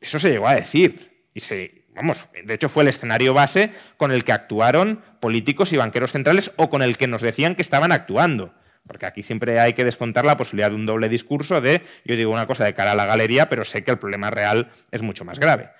Eso 0.01 0.19
se 0.19 0.29
llegó 0.29 0.47
a 0.47 0.55
decir 0.55 1.14
y 1.35 1.41
se, 1.41 1.83
vamos, 1.93 2.27
de 2.43 2.53
hecho 2.53 2.69
fue 2.69 2.83
el 2.83 2.89
escenario 2.89 3.33
base 3.33 3.71
con 3.97 4.13
el 4.13 4.23
que 4.23 4.31
actuaron 4.31 5.01
políticos 5.19 5.73
y 5.73 5.77
banqueros 5.77 6.13
centrales 6.13 6.51
o 6.55 6.69
con 6.69 6.81
el 6.81 6.97
que 6.97 7.07
nos 7.07 7.21
decían 7.21 7.55
que 7.55 7.61
estaban 7.61 7.91
actuando. 7.91 8.53
Porque 8.87 9.05
aquí 9.05 9.21
siempre 9.21 9.59
hay 9.59 9.73
que 9.73 9.83
descontar 9.83 10.23
la 10.23 10.37
posibilidad 10.37 10.69
de 10.69 10.77
un 10.77 10.85
doble 10.85 11.09
discurso 11.09 11.59
de 11.59 11.81
yo 12.05 12.15
digo 12.15 12.31
una 12.31 12.47
cosa 12.47 12.63
de 12.63 12.73
cara 12.73 12.93
a 12.93 12.95
la 12.95 13.05
galería, 13.05 13.49
pero 13.49 13.65
sé 13.65 13.83
que 13.83 13.91
el 13.91 13.99
problema 13.99 14.29
real 14.29 14.71
es 14.91 15.01
mucho 15.01 15.25
más 15.25 15.37
grave. 15.37 15.71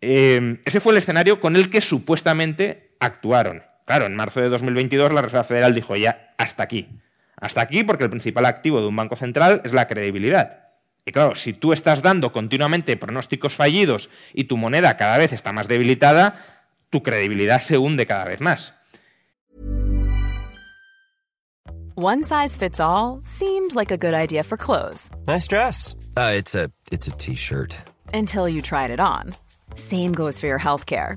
Eh, 0.00 0.60
ese 0.64 0.80
fue 0.80 0.92
el 0.92 0.98
escenario 0.98 1.40
con 1.40 1.56
el 1.56 1.68
que 1.68 1.82
supuestamente 1.82 2.94
actuaron. 3.00 3.62
Claro, 3.84 4.06
en 4.06 4.16
marzo 4.16 4.40
de 4.40 4.48
2022 4.48 5.12
la 5.12 5.20
Reserva 5.20 5.44
Federal 5.44 5.74
dijo 5.74 5.94
ya 5.94 6.32
hasta 6.38 6.62
aquí. 6.62 6.88
Hasta 7.36 7.60
aquí 7.60 7.84
porque 7.84 8.04
el 8.04 8.10
principal 8.10 8.46
activo 8.46 8.80
de 8.80 8.86
un 8.86 8.96
banco 8.96 9.16
central 9.16 9.60
es 9.62 9.74
la 9.74 9.88
credibilidad. 9.88 10.59
Y 11.10 11.12
claro, 11.12 11.34
si 11.34 11.52
tú 11.52 11.72
estás 11.72 12.02
dando 12.02 12.30
continuamente 12.30 12.96
pronósticos 12.96 13.56
fallidos 13.56 14.08
y 14.32 14.44
tu 14.44 14.56
moneda 14.56 14.96
cada 14.96 15.18
vez 15.18 15.32
está 15.32 15.52
más 15.52 15.66
debilitada, 15.66 16.36
tu 16.88 17.02
credibilidad 17.02 17.58
se 17.58 17.78
hunde 17.78 18.06
cada 18.06 18.26
vez 18.26 18.40
más. 18.40 18.72
One 21.96 22.22
size 22.22 22.56
fits 22.56 22.78
all 22.78 23.18
seemed 23.24 23.74
like 23.74 23.90
a 23.90 23.96
good 23.96 24.14
idea 24.14 24.44
for 24.44 24.56
clothes. 24.56 25.10
Nice 25.26 25.48
dress. 25.48 25.96
Uh, 26.16 26.32
it's 26.36 26.54
a 26.54 26.70
it's 26.92 27.08
a 27.08 27.16
t-shirt. 27.16 27.76
Until 28.14 28.48
you 28.48 28.62
tried 28.62 28.92
it 28.92 29.00
on. 29.00 29.34
Same 29.74 30.12
goes 30.12 30.38
for 30.38 30.46
your 30.46 30.60
healthcare. 30.60 31.16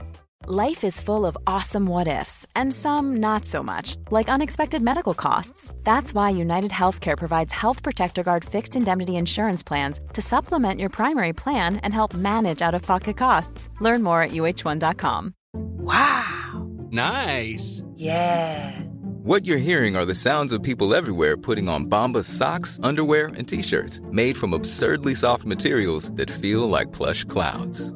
Life 0.53 0.83
is 0.83 0.99
full 0.99 1.25
of 1.25 1.37
awesome 1.47 1.85
what 1.85 2.09
ifs, 2.09 2.45
and 2.57 2.73
some 2.73 3.15
not 3.21 3.45
so 3.45 3.63
much, 3.63 3.95
like 4.11 4.27
unexpected 4.27 4.81
medical 4.81 5.13
costs. 5.13 5.73
That's 5.85 6.13
why 6.13 6.29
United 6.31 6.71
Healthcare 6.71 7.17
provides 7.17 7.53
Health 7.53 7.81
Protector 7.81 8.21
Guard 8.21 8.43
fixed 8.43 8.75
indemnity 8.75 9.15
insurance 9.15 9.63
plans 9.63 10.01
to 10.11 10.21
supplement 10.21 10.77
your 10.77 10.89
primary 10.89 11.31
plan 11.31 11.77
and 11.77 11.93
help 11.93 12.13
manage 12.13 12.61
out 12.61 12.75
of 12.75 12.81
pocket 12.81 13.15
costs. 13.15 13.69
Learn 13.79 14.03
more 14.03 14.23
at 14.23 14.31
uh1.com. 14.31 15.33
Wow! 15.53 16.69
Nice! 16.91 17.81
Yeah! 17.95 18.77
What 19.23 19.45
you're 19.45 19.57
hearing 19.57 19.95
are 19.95 20.05
the 20.05 20.13
sounds 20.13 20.51
of 20.51 20.61
people 20.61 20.93
everywhere 20.93 21.37
putting 21.37 21.69
on 21.69 21.85
Bombas 21.85 22.25
socks, 22.25 22.77
underwear, 22.83 23.27
and 23.37 23.47
t 23.47 23.61
shirts 23.61 24.01
made 24.11 24.35
from 24.35 24.51
absurdly 24.51 25.15
soft 25.15 25.45
materials 25.45 26.11
that 26.17 26.29
feel 26.29 26.67
like 26.67 26.91
plush 26.91 27.23
clouds. 27.23 27.93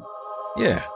Yeah, 0.58 0.86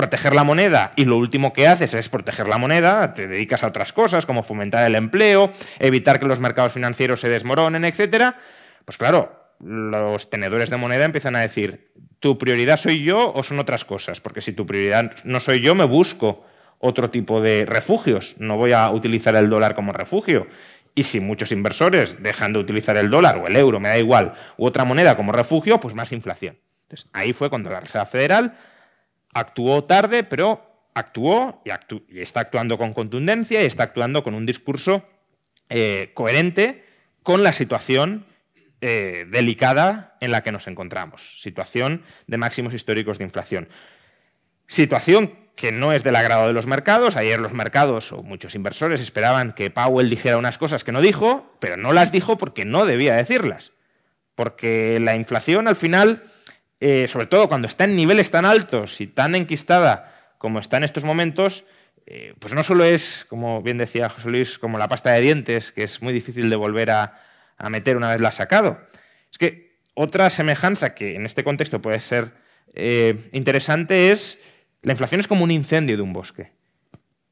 proteger 0.00 0.34
la 0.34 0.44
moneda 0.44 0.94
y 0.96 1.04
lo 1.04 1.18
último 1.18 1.52
que 1.52 1.68
haces 1.68 1.92
es 1.92 2.08
proteger 2.08 2.48
la 2.48 2.56
moneda, 2.56 3.12
te 3.12 3.26
dedicas 3.26 3.62
a 3.62 3.66
otras 3.66 3.92
cosas 3.92 4.24
como 4.24 4.42
fomentar 4.42 4.86
el 4.86 4.94
empleo, 4.94 5.50
evitar 5.78 6.18
que 6.18 6.24
los 6.24 6.40
mercados 6.40 6.72
financieros 6.72 7.20
se 7.20 7.28
desmoronen, 7.28 7.84
etcétera, 7.84 8.38
pues 8.86 8.96
claro, 8.96 9.30
los 9.60 10.30
tenedores 10.30 10.70
de 10.70 10.78
moneda 10.78 11.04
empiezan 11.04 11.36
a 11.36 11.40
decir, 11.40 11.92
¿tu 12.18 12.38
prioridad 12.38 12.78
soy 12.78 13.02
yo 13.04 13.30
o 13.34 13.42
son 13.42 13.58
otras 13.58 13.84
cosas? 13.84 14.22
Porque 14.22 14.40
si 14.40 14.54
tu 14.54 14.64
prioridad 14.64 15.16
no 15.24 15.38
soy 15.38 15.60
yo, 15.60 15.74
me 15.74 15.84
busco 15.84 16.46
otro 16.78 17.10
tipo 17.10 17.42
de 17.42 17.66
refugios, 17.66 18.36
no 18.38 18.56
voy 18.56 18.72
a 18.72 18.90
utilizar 18.90 19.36
el 19.36 19.50
dólar 19.50 19.74
como 19.74 19.92
refugio. 19.92 20.46
Y 20.94 21.02
si 21.02 21.20
muchos 21.20 21.52
inversores 21.52 22.22
dejan 22.22 22.54
de 22.54 22.58
utilizar 22.58 22.96
el 22.96 23.10
dólar 23.10 23.36
o 23.36 23.48
el 23.48 23.54
euro, 23.54 23.80
me 23.80 23.90
da 23.90 23.98
igual, 23.98 24.32
u 24.56 24.64
otra 24.64 24.86
moneda 24.86 25.14
como 25.14 25.30
refugio, 25.30 25.78
pues 25.78 25.94
más 25.94 26.10
inflación. 26.10 26.56
Entonces, 26.84 27.10
ahí 27.12 27.34
fue 27.34 27.50
cuando 27.50 27.68
la 27.68 27.80
Reserva 27.80 28.06
Federal 28.06 28.54
actuó 29.32 29.84
tarde, 29.84 30.24
pero 30.24 30.88
actuó 30.94 31.62
y, 31.64 32.20
está 32.20 32.40
actuando 32.40 32.78
con 32.78 32.92
contundencia 32.92 33.62
y 33.62 33.66
está 33.66 33.84
actuando 33.84 34.22
con 34.22 34.34
un 34.34 34.46
discurso 34.46 35.04
eh, 35.68 36.10
coherente 36.14 36.84
con 37.22 37.42
la 37.42 37.52
situación 37.52 38.26
eh, 38.80 39.26
delicada 39.28 40.16
en 40.20 40.32
la 40.32 40.42
que 40.42 40.52
nos 40.52 40.66
encontramos. 40.66 41.40
Situación 41.40 42.02
de 42.26 42.38
máximos 42.38 42.74
históricos 42.74 43.18
de 43.18 43.24
inflación. 43.24 43.68
Situación 44.66 45.34
que 45.54 45.72
no 45.72 45.92
es 45.92 46.02
del 46.02 46.16
agrado 46.16 46.46
de 46.46 46.54
los 46.54 46.66
mercados. 46.66 47.16
Ayer 47.16 47.38
los 47.38 47.52
mercados 47.52 48.12
o 48.12 48.22
muchos 48.22 48.54
inversores 48.54 49.00
esperaban 49.00 49.52
que 49.52 49.70
Powell 49.70 50.08
dijera 50.08 50.38
unas 50.38 50.56
cosas 50.56 50.84
que 50.84 50.92
no 50.92 51.02
dijo, 51.02 51.54
pero 51.60 51.76
no 51.76 51.92
las 51.92 52.12
dijo 52.12 52.38
porque 52.38 52.64
no 52.64 52.86
debía 52.86 53.14
decirlas. 53.14 53.72
Porque 54.34 54.98
la 55.00 55.16
inflación 55.16 55.68
al 55.68 55.76
final 55.76 56.22
eh, 56.80 57.08
sobre 57.08 57.26
todo 57.26 57.48
cuando 57.48 57.68
está 57.68 57.84
en 57.84 57.94
niveles 57.94 58.30
tan 58.30 58.46
altos 58.46 59.02
y 59.02 59.06
tan 59.06 59.34
enquistada 59.34 60.32
como 60.38 60.58
está 60.58 60.78
en 60.78 60.84
estos 60.84 61.04
momentos, 61.04 61.64
eh, 62.06 62.34
pues 62.38 62.54
no 62.54 62.62
solo 62.62 62.84
es, 62.84 63.26
como 63.28 63.60
bien 63.60 63.76
decía 63.76 64.08
José 64.08 64.30
Luis, 64.30 64.58
como 64.58 64.78
la 64.78 64.88
pasta 64.88 65.10
de 65.10 65.20
dientes, 65.20 65.72
que 65.72 65.82
es 65.82 66.00
muy 66.00 66.14
difícil 66.14 66.48
de 66.48 66.56
volver 66.56 66.90
a, 66.90 67.20
meter 67.68 67.98
una 67.98 68.10
vez 68.10 68.22
la 68.22 68.30
ha 68.30 68.32
sacado. 68.32 68.80
Es 69.30 69.36
que 69.36 69.78
otra 69.92 70.30
semejanza 70.30 70.94
que 70.94 71.14
en 71.14 71.26
este 71.26 71.44
contexto 71.44 71.82
puede 71.82 72.00
ser 72.00 72.32
eh, 72.72 73.28
interesante 73.32 74.10
es 74.10 74.38
la 74.80 74.92
inflación 74.92 75.20
es 75.20 75.28
como 75.28 75.44
un 75.44 75.50
incendio 75.50 75.98
de 75.98 76.02
un 76.02 76.14
bosque. 76.14 76.52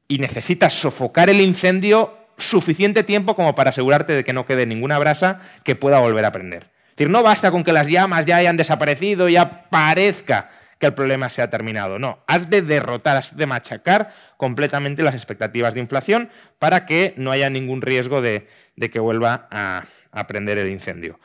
Y 0.07 0.19
necesitas 0.19 0.73
sofocar 0.73 1.31
el 1.31 1.41
incendio 1.41 2.15
suficiente 2.37 3.01
tiempo 3.01 3.35
como 3.35 3.55
para 3.55 3.71
asegurarte 3.71 4.13
de 4.13 4.23
que 4.23 4.33
no 4.33 4.45
quede 4.45 4.67
ninguna 4.67 4.99
brasa 4.99 5.39
que 5.63 5.75
pueda 5.75 5.99
volver 5.99 6.25
a 6.25 6.31
prender 6.31 6.69
decir, 6.99 7.09
no 7.09 7.23
basta 7.23 7.49
con 7.49 7.63
que 7.63 7.71
las 7.71 7.87
llamas 7.87 8.25
ya 8.25 8.35
hayan 8.35 8.57
desaparecido, 8.57 9.29
ya 9.29 9.69
parezca 9.69 10.49
que 10.79 10.87
el 10.87 10.93
problema 10.93 11.29
se 11.29 11.41
ha 11.41 11.49
terminado. 11.49 11.97
No, 11.97 12.19
has 12.27 12.49
de 12.49 12.61
derrotar, 12.61 13.15
has 13.15 13.37
de 13.37 13.45
machacar 13.45 14.11
completamente 14.35 15.01
las 15.01 15.15
expectativas 15.15 15.73
de 15.73 15.79
inflación 15.79 16.29
para 16.57 16.85
que 16.85 17.13
no 17.15 17.31
haya 17.31 17.49
ningún 17.49 17.81
riesgo 17.81 18.21
de, 18.21 18.47
que 18.77 18.99
vuelva 18.99 19.47
a, 19.49 19.85
prender 20.27 20.57
el 20.57 20.69
incendio. 20.69 21.19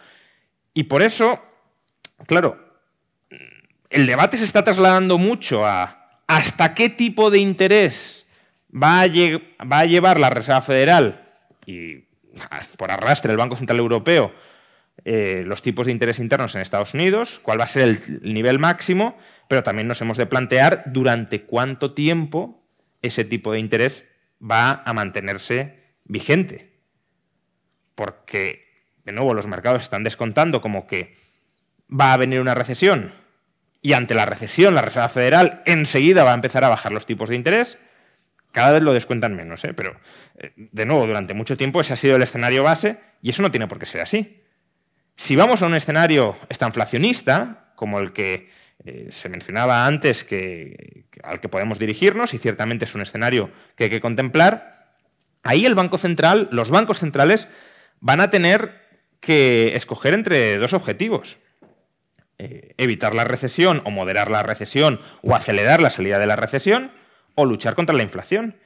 Y 0.75 0.85
por 0.85 1.03
eso, 1.03 1.43
claro, 2.27 2.57
el 3.91 4.07
debate 4.07 4.37
se 4.37 4.45
está 4.45 4.63
trasladando 4.63 5.19
mucho 5.19 5.67
a 5.67 6.21
hasta 6.29 6.75
qué 6.75 6.89
tipo 6.89 7.31
de 7.31 7.39
interés 7.39 8.27
va 8.73 9.01
a 9.01 9.85
llevar 9.87 10.21
la 10.21 10.31
Reserva 10.31 10.63
Federal 10.63 11.23
y 11.67 12.05
por 12.77 12.93
arrastre 12.93 13.33
el 13.33 13.39
Banco 13.39 13.57
Central 13.57 13.79
Europeo 13.79 14.33
eh, 15.05 15.43
los 15.47 15.63
tipos 15.63 15.87
de 15.87 15.93
interés 15.93 16.19
internos 16.19 16.55
en 16.55 16.63
Estados 16.63 16.95
Unidos, 16.95 17.41
cuál 17.43 17.61
va 17.61 17.65
a 17.65 17.69
ser 17.69 17.89
el 17.89 18.21
nivel 18.23 18.59
máximo, 18.59 19.19
pero 19.49 19.63
también 19.63 19.89
nos 19.89 20.01
hemos 20.01 20.17
de 20.17 20.27
plantear 20.27 20.85
durante 20.87 21.43
cuánto 21.43 21.93
tiempo 21.93 22.67
ese 23.03 23.25
tipo 23.25 23.53
de 23.53 23.59
interés 23.59 24.09
va 24.41 24.83
a 24.85 24.93
mantenerse 24.93 25.97
vigente. 26.05 26.81
Porque, 27.95 28.89
de 29.05 29.13
nuevo, 29.13 29.35
los 29.35 29.47
mercados 29.47 29.83
están 29.83 30.05
descontando 30.05 30.61
como 30.61 30.87
que 30.87 31.15
va 31.89 32.13
a 32.13 32.17
venir 32.17 32.41
una 32.41 32.55
recesión 32.55 33.13
y 33.85 33.93
ante 33.93 34.15
la 34.15 34.25
recesión 34.25 34.75
la 34.75 34.81
Reserva 34.81 35.11
Federal 35.11 35.63
enseguida 35.67 36.25
va 36.25 36.31
a 36.33 36.35
empezar 36.35 36.65
a 36.65 36.71
bajar 36.71 36.91
los 36.91 37.05
tipos 37.05 37.29
de 37.29 37.37
interés. 37.37 37.79
Cada 38.51 38.73
vez 38.73 38.83
lo 38.83 38.95
descuentan 38.95 39.37
menos, 39.37 39.63
¿eh? 39.65 39.75
pero 39.75 40.01
eh, 40.39 40.53
de 40.57 40.87
nuevo, 40.87 41.07
durante 41.07 41.35
mucho 41.35 41.59
tiempo 41.59 41.83
ese 41.83 41.93
ha 41.93 41.97
sido 41.97 42.17
el 42.17 42.23
escenario 42.23 42.63
base 42.63 42.99
y 43.21 43.29
eso 43.29 43.43
no 43.43 43.51
tiene 43.51 43.67
por 43.67 43.79
qué 43.79 43.85
ser 43.85 44.01
así. 44.01 44.44
Si 45.17 45.37
vamos 45.37 45.63
a 45.63 45.67
un 45.67 45.75
escenario 45.75 46.37
estanflacionista, 46.49 47.73
como 47.77 48.01
el 48.01 48.13
que 48.13 48.51
eh, 48.85 49.09
se 49.11 49.29
mencionaba 49.29 49.87
antes, 49.87 50.25
que, 50.25 51.07
al 51.23 51.41
que 51.41 51.49
podemos 51.49 51.79
dirigirnos, 51.79 52.35
y 52.35 52.39
ciertamente 52.39 52.85
es 52.85 52.95
un 52.95 53.03
escenario 53.03 53.51
que 53.77 53.85
hay 53.85 53.91
que 53.91 54.01
contemplar, 54.01 54.97
ahí 55.43 55.67
el 55.67 55.75
Banco 55.75 55.99
Central, 55.99 56.49
los 56.51 56.71
bancos 56.71 56.99
centrales, 56.99 57.49
van 58.01 58.21
a 58.21 58.31
tener 58.31 58.83
que 59.21 59.77
escoger 59.77 60.15
entre 60.15 60.59
dos 60.59 60.73
objetivos. 60.73 61.39
Eh, 62.39 62.75
evitar 62.79 63.15
la 63.15 63.23
recesión 63.23 63.81
o 63.85 63.91
moderar 63.91 64.29
la 64.29 64.43
recesión 64.43 65.01
o 65.23 65.37
acelerar 65.37 65.81
la 65.81 65.91
salida 65.91 66.19
de 66.19 66.27
la 66.27 66.35
recesión 66.35 66.91
o 67.37 67.45
luchar 67.45 67.77
contra 67.77 67.95
la 67.95 68.03
inflación. 68.03 68.57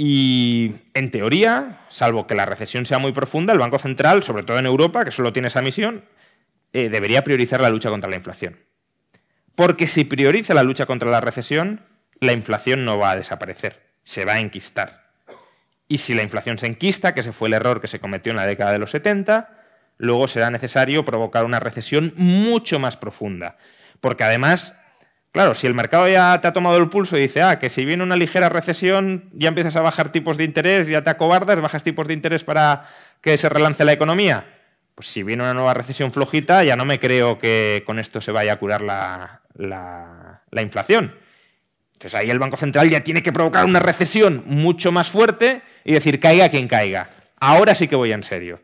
Y 0.00 0.76
en 0.94 1.10
teoría, 1.10 1.80
salvo 1.88 2.28
que 2.28 2.36
la 2.36 2.46
recesión 2.46 2.86
sea 2.86 3.00
muy 3.00 3.10
profunda, 3.10 3.52
el 3.52 3.58
Banco 3.58 3.80
Central, 3.80 4.22
sobre 4.22 4.44
todo 4.44 4.56
en 4.60 4.66
Europa, 4.66 5.04
que 5.04 5.10
solo 5.10 5.32
tiene 5.32 5.48
esa 5.48 5.60
misión, 5.60 6.04
eh, 6.72 6.88
debería 6.88 7.24
priorizar 7.24 7.60
la 7.60 7.68
lucha 7.68 7.90
contra 7.90 8.08
la 8.08 8.14
inflación. 8.14 8.60
Porque 9.56 9.88
si 9.88 10.04
prioriza 10.04 10.54
la 10.54 10.62
lucha 10.62 10.86
contra 10.86 11.10
la 11.10 11.20
recesión, 11.20 11.84
la 12.20 12.32
inflación 12.32 12.84
no 12.84 12.96
va 12.96 13.10
a 13.10 13.16
desaparecer, 13.16 13.82
se 14.04 14.24
va 14.24 14.34
a 14.34 14.40
enquistar. 14.40 15.10
Y 15.88 15.98
si 15.98 16.14
la 16.14 16.22
inflación 16.22 16.58
se 16.58 16.66
enquista, 16.66 17.12
que 17.12 17.20
ese 17.20 17.32
fue 17.32 17.48
el 17.48 17.54
error 17.54 17.80
que 17.80 17.88
se 17.88 17.98
cometió 17.98 18.30
en 18.30 18.36
la 18.36 18.46
década 18.46 18.70
de 18.70 18.78
los 18.78 18.92
70, 18.92 19.50
luego 19.96 20.28
será 20.28 20.50
necesario 20.50 21.04
provocar 21.04 21.44
una 21.44 21.58
recesión 21.58 22.12
mucho 22.14 22.78
más 22.78 22.96
profunda. 22.96 23.56
Porque 24.00 24.22
además 24.22 24.74
Claro, 25.32 25.54
si 25.54 25.66
el 25.66 25.74
mercado 25.74 26.08
ya 26.08 26.40
te 26.40 26.48
ha 26.48 26.52
tomado 26.52 26.76
el 26.78 26.88
pulso 26.88 27.16
y 27.16 27.20
dice, 27.20 27.42
ah, 27.42 27.58
que 27.58 27.68
si 27.70 27.84
viene 27.84 28.02
una 28.02 28.16
ligera 28.16 28.48
recesión 28.48 29.28
ya 29.32 29.48
empiezas 29.48 29.76
a 29.76 29.82
bajar 29.82 30.10
tipos 30.10 30.36
de 30.36 30.44
interés, 30.44 30.88
ya 30.88 31.02
te 31.02 31.10
acobardas, 31.10 31.60
bajas 31.60 31.84
tipos 31.84 32.08
de 32.08 32.14
interés 32.14 32.44
para 32.44 32.84
que 33.20 33.36
se 33.36 33.48
relance 33.48 33.84
la 33.84 33.92
economía. 33.92 34.46
Pues 34.94 35.08
si 35.08 35.22
viene 35.22 35.42
una 35.42 35.54
nueva 35.54 35.74
recesión 35.74 36.12
flojita, 36.12 36.64
ya 36.64 36.76
no 36.76 36.84
me 36.84 36.98
creo 36.98 37.38
que 37.38 37.84
con 37.86 37.98
esto 37.98 38.20
se 38.20 38.32
vaya 38.32 38.54
a 38.54 38.56
curar 38.58 38.80
la, 38.80 39.42
la 39.54 40.62
inflación. 40.62 41.14
Entonces 41.92 42.18
ahí 42.18 42.30
el 42.30 42.38
Banco 42.38 42.56
Central 42.56 42.88
ya 42.88 43.04
tiene 43.04 43.22
que 43.22 43.32
provocar 43.32 43.64
una 43.64 43.80
recesión 43.80 44.42
mucho 44.46 44.92
más 44.92 45.10
fuerte 45.10 45.62
y 45.84 45.92
decir, 45.92 46.20
caiga 46.20 46.48
quien 46.48 46.68
caiga. 46.68 47.10
Ahora 47.38 47.74
sí 47.74 47.86
que 47.86 47.96
voy 47.96 48.12
en 48.12 48.22
serio 48.24 48.60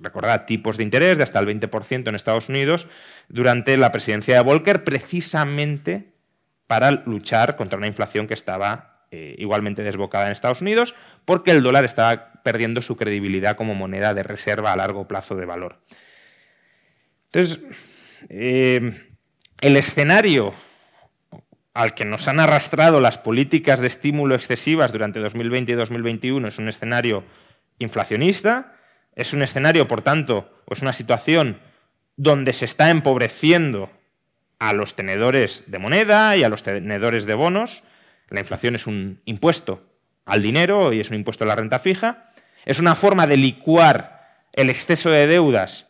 recordad, 0.00 0.46
tipos 0.46 0.76
de 0.76 0.84
interés 0.84 1.18
de 1.18 1.24
hasta 1.24 1.38
el 1.38 1.46
20% 1.46 2.08
en 2.08 2.14
Estados 2.14 2.48
Unidos 2.48 2.88
durante 3.28 3.76
la 3.76 3.92
presidencia 3.92 4.34
de 4.34 4.40
Volcker, 4.40 4.84
precisamente 4.84 6.12
para 6.66 6.90
luchar 6.90 7.56
contra 7.56 7.78
una 7.78 7.86
inflación 7.86 8.26
que 8.26 8.34
estaba 8.34 9.06
eh, 9.10 9.34
igualmente 9.38 9.82
desbocada 9.82 10.26
en 10.26 10.32
Estados 10.32 10.60
Unidos, 10.60 10.94
porque 11.24 11.50
el 11.50 11.62
dólar 11.62 11.84
estaba 11.84 12.42
perdiendo 12.42 12.80
su 12.80 12.96
credibilidad 12.96 13.56
como 13.56 13.74
moneda 13.74 14.14
de 14.14 14.22
reserva 14.22 14.72
a 14.72 14.76
largo 14.76 15.06
plazo 15.08 15.34
de 15.34 15.46
valor. 15.46 15.80
Entonces, 17.26 17.60
eh, 18.28 18.92
el 19.60 19.76
escenario 19.76 20.54
al 21.74 21.94
que 21.94 22.04
nos 22.04 22.28
han 22.28 22.40
arrastrado 22.40 23.00
las 23.00 23.18
políticas 23.18 23.80
de 23.80 23.86
estímulo 23.86 24.34
excesivas 24.34 24.92
durante 24.92 25.20
2020 25.20 25.72
y 25.72 25.74
2021 25.74 26.48
es 26.48 26.58
un 26.58 26.68
escenario 26.68 27.24
inflacionista, 27.78 28.76
es 29.20 29.34
un 29.34 29.42
escenario, 29.42 29.86
por 29.86 30.00
tanto, 30.00 30.50
o 30.64 30.72
es 30.72 30.80
una 30.80 30.94
situación 30.94 31.60
donde 32.16 32.54
se 32.54 32.64
está 32.64 32.88
empobreciendo 32.88 33.90
a 34.58 34.72
los 34.72 34.94
tenedores 34.94 35.64
de 35.66 35.78
moneda 35.78 36.38
y 36.38 36.42
a 36.42 36.48
los 36.48 36.62
tenedores 36.62 37.26
de 37.26 37.34
bonos. 37.34 37.82
La 38.30 38.40
inflación 38.40 38.76
es 38.76 38.86
un 38.86 39.20
impuesto 39.26 39.82
al 40.24 40.40
dinero 40.40 40.94
y 40.94 41.00
es 41.00 41.10
un 41.10 41.16
impuesto 41.16 41.44
a 41.44 41.48
la 41.48 41.56
renta 41.56 41.78
fija. 41.78 42.30
Es 42.64 42.78
una 42.78 42.94
forma 42.94 43.26
de 43.26 43.36
licuar 43.36 44.46
el 44.54 44.70
exceso 44.70 45.10
de 45.10 45.26
deudas 45.26 45.88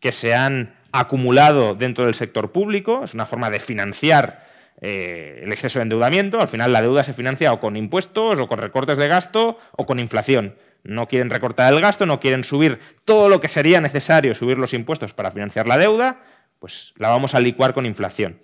que 0.00 0.10
se 0.10 0.34
han 0.34 0.74
acumulado 0.90 1.76
dentro 1.76 2.04
del 2.04 2.14
sector 2.14 2.50
público, 2.50 3.04
es 3.04 3.14
una 3.14 3.26
forma 3.26 3.48
de 3.48 3.60
financiar 3.60 4.44
eh, 4.80 5.40
el 5.44 5.52
exceso 5.52 5.78
de 5.78 5.84
endeudamiento. 5.84 6.40
Al 6.40 6.48
final 6.48 6.72
la 6.72 6.82
deuda 6.82 7.04
se 7.04 7.14
financia 7.14 7.52
o 7.52 7.60
con 7.60 7.76
impuestos 7.76 8.40
o 8.40 8.48
con 8.48 8.58
recortes 8.58 8.98
de 8.98 9.06
gasto 9.06 9.58
o 9.70 9.86
con 9.86 10.00
inflación 10.00 10.56
no 10.84 11.08
quieren 11.08 11.30
recortar 11.30 11.72
el 11.72 11.80
gasto, 11.80 12.06
no 12.06 12.20
quieren 12.20 12.44
subir 12.44 12.80
todo 13.04 13.28
lo 13.28 13.40
que 13.40 13.48
sería 13.48 13.80
necesario 13.80 14.34
subir 14.34 14.58
los 14.58 14.74
impuestos 14.74 15.14
para 15.14 15.30
financiar 15.30 15.66
la 15.66 15.78
deuda, 15.78 16.20
pues 16.58 16.92
la 16.96 17.08
vamos 17.08 17.34
a 17.34 17.40
licuar 17.40 17.74
con 17.74 17.86
inflación. 17.86 18.40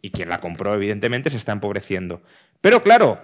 Y 0.00 0.10
quien 0.10 0.28
la 0.28 0.38
compró, 0.38 0.74
evidentemente, 0.74 1.30
se 1.30 1.36
está 1.36 1.52
empobreciendo. 1.52 2.22
Pero 2.60 2.82
claro, 2.82 3.20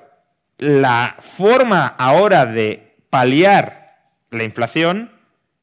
la 0.58 1.16
forma 1.18 1.86
ahora 1.86 2.46
de 2.46 2.96
paliar 3.10 3.96
la 4.30 4.44
inflación 4.44 5.12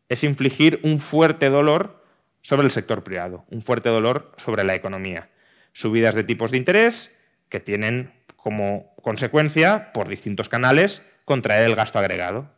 es 0.09 0.23
infligir 0.23 0.79
un 0.83 0.99
fuerte 0.99 1.49
dolor 1.49 2.03
sobre 2.41 2.65
el 2.65 2.71
sector 2.71 3.03
privado, 3.03 3.45
un 3.49 3.61
fuerte 3.61 3.89
dolor 3.89 4.31
sobre 4.37 4.63
la 4.63 4.75
economía. 4.75 5.29
Subidas 5.73 6.15
de 6.15 6.23
tipos 6.23 6.51
de 6.51 6.57
interés 6.57 7.11
que 7.49 7.59
tienen 7.59 8.13
como 8.35 8.93
consecuencia, 9.01 9.91
por 9.93 10.07
distintos 10.07 10.49
canales, 10.49 11.01
contraer 11.25 11.63
el 11.63 11.75
gasto 11.75 11.97
agregado 11.97 12.54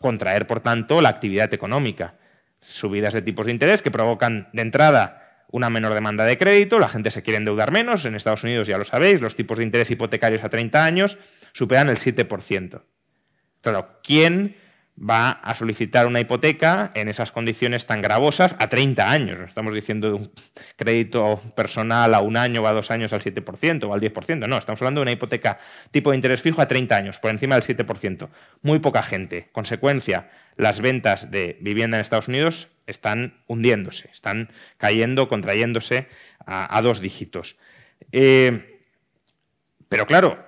contraer, 0.00 0.46
por 0.46 0.60
tanto, 0.60 1.00
la 1.00 1.08
actividad 1.08 1.52
económica. 1.52 2.14
Subidas 2.60 3.14
de 3.14 3.22
tipos 3.22 3.46
de 3.46 3.52
interés 3.52 3.82
que 3.82 3.90
provocan, 3.90 4.48
de 4.52 4.62
entrada, 4.62 5.44
una 5.50 5.70
menor 5.70 5.94
demanda 5.94 6.24
de 6.24 6.38
crédito, 6.38 6.78
la 6.78 6.88
gente 6.88 7.10
se 7.10 7.22
quiere 7.22 7.38
endeudar 7.38 7.70
menos, 7.70 8.04
en 8.04 8.14
Estados 8.14 8.42
Unidos 8.42 8.66
ya 8.66 8.78
lo 8.78 8.84
sabéis, 8.84 9.20
los 9.20 9.36
tipos 9.36 9.58
de 9.58 9.64
interés 9.64 9.90
hipotecarios 9.90 10.42
a 10.44 10.48
30 10.48 10.84
años 10.84 11.18
superan 11.52 11.88
el 11.88 11.96
7%. 11.96 12.82
Claro, 13.60 14.00
¿quién 14.02 14.56
va 14.98 15.30
a 15.30 15.54
solicitar 15.54 16.06
una 16.06 16.20
hipoteca 16.20 16.90
en 16.94 17.08
esas 17.08 17.30
condiciones 17.30 17.86
tan 17.86 18.00
gravosas 18.00 18.56
a 18.58 18.68
30 18.68 19.10
años. 19.10 19.40
Estamos 19.46 19.74
diciendo 19.74 20.08
de 20.08 20.14
un 20.14 20.32
crédito 20.76 21.38
personal 21.54 22.14
a 22.14 22.20
un 22.20 22.36
año 22.36 22.62
o 22.62 22.66
a 22.66 22.72
dos 22.72 22.90
años 22.90 23.12
al 23.12 23.22
7% 23.22 23.84
o 23.84 23.92
al 23.92 24.00
10%. 24.00 24.48
No, 24.48 24.56
estamos 24.56 24.80
hablando 24.80 25.00
de 25.00 25.02
una 25.02 25.12
hipoteca 25.12 25.58
tipo 25.90 26.10
de 26.10 26.16
interés 26.16 26.40
fijo 26.40 26.62
a 26.62 26.68
30 26.68 26.96
años, 26.96 27.18
por 27.18 27.30
encima 27.30 27.58
del 27.58 27.64
7%. 27.64 28.28
Muy 28.62 28.78
poca 28.78 29.02
gente. 29.02 29.50
Consecuencia, 29.52 30.30
las 30.56 30.80
ventas 30.80 31.30
de 31.30 31.58
vivienda 31.60 31.98
en 31.98 32.00
Estados 32.00 32.28
Unidos 32.28 32.68
están 32.86 33.42
hundiéndose, 33.46 34.08
están 34.12 34.50
cayendo, 34.78 35.28
contrayéndose 35.28 36.08
a, 36.46 36.80
dos 36.80 37.00
dígitos. 37.00 37.58
Eh, 38.12 38.80
pero 39.88 40.06
claro, 40.06 40.46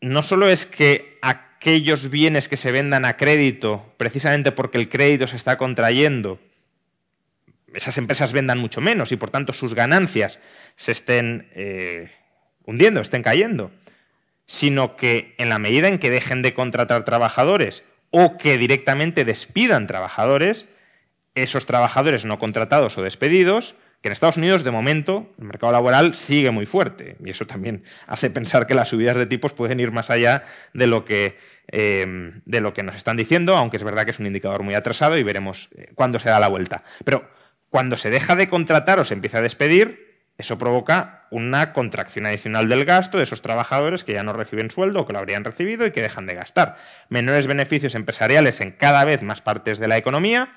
no 0.00 0.22
solo 0.22 0.48
es 0.48 0.64
que 0.66 1.18
aquellos 1.64 2.10
bienes 2.10 2.46
que 2.46 2.58
se 2.58 2.72
vendan 2.72 3.06
a 3.06 3.16
crédito, 3.16 3.90
precisamente 3.96 4.52
porque 4.52 4.76
el 4.76 4.90
crédito 4.90 5.26
se 5.26 5.36
está 5.36 5.56
contrayendo, 5.56 6.38
esas 7.72 7.96
empresas 7.96 8.34
vendan 8.34 8.58
mucho 8.58 8.82
menos 8.82 9.12
y 9.12 9.16
por 9.16 9.30
tanto 9.30 9.54
sus 9.54 9.72
ganancias 9.72 10.40
se 10.76 10.92
estén 10.92 11.48
eh, 11.54 12.12
hundiendo, 12.66 13.00
estén 13.00 13.22
cayendo, 13.22 13.70
sino 14.44 14.96
que 14.96 15.34
en 15.38 15.48
la 15.48 15.58
medida 15.58 15.88
en 15.88 15.98
que 15.98 16.10
dejen 16.10 16.42
de 16.42 16.52
contratar 16.52 17.06
trabajadores 17.06 17.82
o 18.10 18.36
que 18.36 18.58
directamente 18.58 19.24
despidan 19.24 19.86
trabajadores, 19.86 20.66
esos 21.34 21.64
trabajadores 21.64 22.26
no 22.26 22.38
contratados 22.38 22.98
o 22.98 23.02
despedidos 23.02 23.74
que 24.04 24.08
en 24.08 24.12
Estados 24.12 24.36
Unidos, 24.36 24.64
de 24.64 24.70
momento, 24.70 25.32
el 25.38 25.46
mercado 25.46 25.72
laboral 25.72 26.14
sigue 26.14 26.50
muy 26.50 26.66
fuerte. 26.66 27.16
Y 27.24 27.30
eso 27.30 27.46
también 27.46 27.84
hace 28.06 28.28
pensar 28.28 28.66
que 28.66 28.74
las 28.74 28.90
subidas 28.90 29.16
de 29.16 29.24
tipos 29.24 29.54
pueden 29.54 29.80
ir 29.80 29.92
más 29.92 30.10
allá 30.10 30.42
de 30.74 30.86
lo 30.86 31.06
que, 31.06 31.38
eh, 31.68 32.34
de 32.44 32.60
lo 32.60 32.74
que 32.74 32.82
nos 32.82 32.96
están 32.96 33.16
diciendo, 33.16 33.56
aunque 33.56 33.78
es 33.78 33.82
verdad 33.82 34.04
que 34.04 34.10
es 34.10 34.18
un 34.18 34.26
indicador 34.26 34.62
muy 34.62 34.74
atrasado 34.74 35.16
y 35.16 35.22
veremos 35.22 35.70
eh, 35.74 35.86
cuándo 35.94 36.18
se 36.20 36.28
da 36.28 36.38
la 36.38 36.48
vuelta. 36.48 36.84
Pero 37.06 37.26
cuando 37.70 37.96
se 37.96 38.10
deja 38.10 38.36
de 38.36 38.50
contratar 38.50 39.00
o 39.00 39.06
se 39.06 39.14
empieza 39.14 39.38
a 39.38 39.40
despedir, 39.40 40.20
eso 40.36 40.58
provoca 40.58 41.26
una 41.30 41.72
contracción 41.72 42.26
adicional 42.26 42.68
del 42.68 42.84
gasto 42.84 43.16
de 43.16 43.22
esos 43.22 43.40
trabajadores 43.40 44.04
que 44.04 44.12
ya 44.12 44.22
no 44.22 44.34
reciben 44.34 44.70
sueldo 44.70 45.00
o 45.00 45.06
que 45.06 45.14
lo 45.14 45.18
habrían 45.18 45.44
recibido 45.44 45.86
y 45.86 45.92
que 45.92 46.02
dejan 46.02 46.26
de 46.26 46.34
gastar. 46.34 46.76
Menores 47.08 47.46
beneficios 47.46 47.94
empresariales 47.94 48.60
en 48.60 48.72
cada 48.72 49.02
vez 49.06 49.22
más 49.22 49.40
partes 49.40 49.78
de 49.78 49.88
la 49.88 49.96
economía 49.96 50.52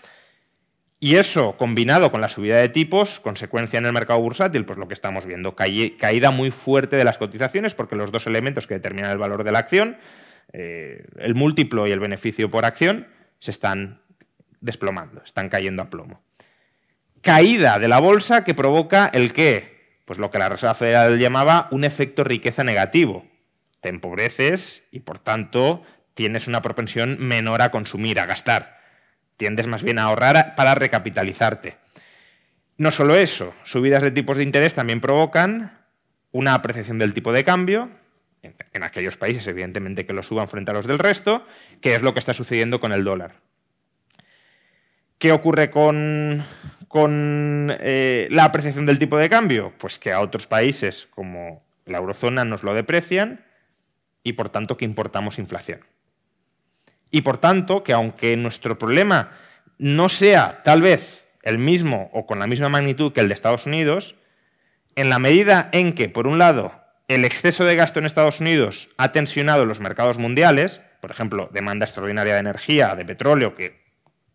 y 0.99 1.17
eso, 1.17 1.57
combinado 1.57 2.11
con 2.11 2.21
la 2.21 2.29
subida 2.29 2.57
de 2.57 2.69
tipos, 2.69 3.19
consecuencia 3.19 3.77
en 3.77 3.85
el 3.85 3.93
mercado 3.93 4.19
bursátil, 4.19 4.65
pues 4.65 4.79
lo 4.79 4.87
que 4.87 4.95
estamos 4.95 5.27
viendo, 5.27 5.55
caída 5.55 6.31
muy 6.31 6.49
fuerte 6.49 6.95
de 6.95 7.03
las 7.03 7.19
cotizaciones, 7.19 7.75
porque 7.75 7.95
los 7.95 8.11
dos 8.11 8.25
elementos 8.25 8.65
que 8.65 8.73
determinan 8.73 9.11
el 9.11 9.19
valor 9.19 9.43
de 9.43 9.51
la 9.51 9.59
acción, 9.59 9.97
eh, 10.53 11.05
el 11.17 11.35
múltiplo 11.35 11.85
y 11.87 11.91
el 11.91 11.99
beneficio 11.99 12.49
por 12.49 12.65
acción, 12.65 13.07
se 13.37 13.51
están 13.51 14.01
desplomando, 14.59 15.21
están 15.23 15.49
cayendo 15.49 15.83
a 15.83 15.89
plomo. 15.91 16.23
caída 17.21 17.77
de 17.77 17.87
la 17.87 17.99
bolsa 17.99 18.43
que 18.43 18.55
provoca 18.55 19.09
el 19.13 19.33
qué? 19.33 19.99
Pues 20.05 20.17
lo 20.17 20.31
que 20.31 20.39
la 20.39 20.49
Reserva 20.49 20.73
Federal 20.73 21.19
llamaba 21.19 21.67
un 21.71 21.83
efecto 21.83 22.23
riqueza 22.23 22.63
negativo. 22.63 23.25
Te 23.81 23.89
empobreces 23.89 24.87
y 24.91 25.01
por 25.01 25.19
tanto 25.19 25.83
tienes 26.13 26.47
una 26.47 26.61
propensión 26.61 27.17
menor 27.19 27.61
a 27.61 27.69
consumir, 27.69 28.19
a 28.19 28.25
gastar. 28.25 28.76
Tiendes 29.37 29.67
más 29.67 29.83
bien 29.83 29.99
a 29.99 30.03
ahorrar 30.03 30.55
para 30.55 30.75
recapitalizarte. 30.75 31.77
No 32.77 32.91
solo 32.91 33.15
eso, 33.15 33.53
subidas 33.63 34.03
de 34.03 34.11
tipos 34.11 34.37
de 34.37 34.43
interés 34.43 34.75
también 34.75 35.01
provocan 35.01 35.77
una 36.31 36.53
apreciación 36.53 36.99
del 36.99 37.13
tipo 37.13 37.31
de 37.31 37.43
cambio, 37.43 37.89
en, 38.43 38.83
aquellos 38.83 39.17
países 39.17 39.47
evidentemente 39.47 40.05
que 40.05 40.13
lo 40.13 40.23
suban 40.23 40.47
frente 40.47 40.71
a 40.71 40.73
los 40.73 40.85
del 40.85 40.99
resto, 40.99 41.45
que 41.81 41.95
es 41.95 42.01
lo 42.01 42.13
que 42.13 42.19
está 42.19 42.33
sucediendo 42.33 42.79
con 42.79 42.91
el 42.91 43.03
dólar. 43.03 43.35
¿Qué 45.17 45.31
ocurre 45.31 45.71
con, 45.71 46.45
eh, 47.79 48.27
la 48.29 48.43
apreciación 48.43 48.85
del 48.85 48.99
tipo 48.99 49.17
de 49.17 49.29
cambio? 49.29 49.73
Pues 49.79 49.97
que 49.97 50.11
a 50.11 50.21
otros 50.21 50.45
países 50.45 51.07
como 51.09 51.63
la 51.85 51.97
eurozona 51.97 52.45
nos 52.45 52.63
lo 52.63 52.75
deprecian 52.75 53.43
y 54.21 54.33
por 54.33 54.49
tanto 54.49 54.77
que 54.77 54.85
importamos 54.85 55.39
inflación. 55.39 55.79
Y 57.11 57.21
por 57.21 57.37
tanto 57.37 57.83
que 57.83 57.93
aunque 57.93 58.35
nuestro 58.37 58.77
problema 58.77 59.31
no 59.77 60.09
sea 60.09 60.61
tal 60.63 60.81
vez 60.81 61.25
el 61.43 61.57
mismo 61.57 62.09
o 62.13 62.25
con 62.25 62.39
la 62.39 62.47
misma 62.47 62.69
magnitud 62.69 63.13
que 63.13 63.21
el 63.21 63.29
de 63.29 63.33
Estados 63.33 63.65
Unidos, 63.65 64.15
en 64.95 65.09
la 65.09 65.19
medida 65.19 65.69
en 65.71 65.93
que, 65.93 66.09
por 66.09 66.27
un 66.27 66.39
lado, 66.39 66.73
el 67.07 67.23
exceso 67.23 67.63
de 67.63 67.75
gasto 67.75 67.99
en 67.99 68.05
Estados 68.05 68.41
Unidos 68.41 68.89
ha 68.97 69.11
tensionado 69.11 69.65
los 69.65 69.79
mercados 69.79 70.17
mundiales, 70.17 70.81
por 70.99 71.11
ejemplo, 71.11 71.49
demanda 71.53 71.85
extraordinaria 71.85 72.33
de 72.33 72.39
energía, 72.39 72.95
de 72.95 73.05
petróleo, 73.05 73.55
que 73.55 73.79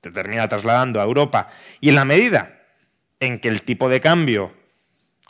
te 0.00 0.10
termina 0.10 0.48
trasladando 0.48 1.00
a 1.00 1.04
Europa, 1.04 1.48
y 1.80 1.90
en 1.90 1.96
la 1.96 2.04
medida 2.04 2.60
en 3.20 3.40
que 3.40 3.48
el 3.48 3.62
tipo 3.62 3.88
de 3.88 4.00
cambio 4.00 4.54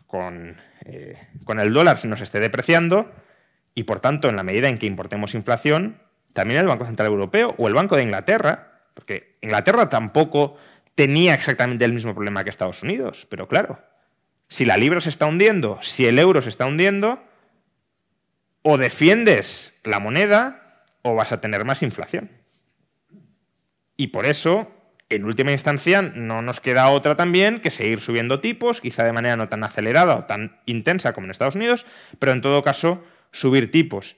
con, 0.07 0.61
eh, 0.85 1.16
con 1.44 1.59
el 1.59 1.72
dólar 1.72 1.98
se 1.98 2.09
nos 2.09 2.20
esté 2.20 2.38
depreciando, 2.38 3.12
y 3.74 3.85
por 3.85 4.00
tanto, 4.00 4.28
en 4.28 4.37
la 4.37 4.42
medida 4.42 4.68
en 4.68 4.78
que 4.78 4.87
importemos 4.87 5.35
inflación, 5.35 6.00
también 6.33 6.61
el 6.61 6.66
Banco 6.66 6.87
Central 6.87 7.09
Europeo 7.09 7.55
o 7.59 7.68
el 7.68 7.75
Banco 7.75 7.97
de 7.97 8.03
Inglaterra, 8.03 8.83
porque 8.95 9.37
Inglaterra 9.40 9.88
tampoco 9.88 10.57
tenía 10.95 11.35
exactamente 11.35 11.85
el 11.85 11.92
mismo 11.92 12.14
problema 12.14 12.45
que 12.45 12.51
Estados 12.51 12.83
Unidos, 12.83 13.27
pero 13.31 13.49
claro, 13.49 13.81
si 14.49 14.64
la 14.64 14.77
libra 14.77 15.01
se 15.01 15.09
está 15.09 15.27
hundiendo, 15.27 15.79
si 15.81 16.07
el 16.07 16.18
euro 16.18 16.42
se 16.42 16.51
está 16.51 16.66
hundiendo, 16.66 17.23
o 18.62 18.79
defiendes 18.79 19.79
la 19.83 19.99
moneda 19.99 20.62
o 21.03 21.14
vas 21.14 21.33
a 21.33 21.40
tener 21.40 21.64
más 21.64 21.83
inflación. 21.83 22.31
Y 23.97 24.09
por 24.09 24.27
eso, 24.27 24.71
en 25.09 25.25
última 25.25 25.53
instancia, 25.53 26.03
no 26.03 26.42
nos 26.42 26.61
queda 26.61 26.88
otra 26.90 27.16
también 27.16 27.61
que 27.61 27.71
seguir 27.71 28.01
subiendo 28.01 28.40
tipos, 28.40 28.81
quizá 28.81 29.05
de 29.05 29.12
manera 29.12 29.37
no 29.37 29.49
tan 29.49 29.64
acelerada 29.64 30.16
o 30.16 30.25
tan 30.25 30.61
intensa 30.66 31.12
como 31.12 31.27
en 31.27 31.33
Estados 31.33 31.57
Unidos, 31.57 31.87
pero 32.18 32.33
en 32.33 32.40
todo 32.40 32.62
caso 32.62 33.03
subir 33.33 33.71
tipos. 33.71 34.16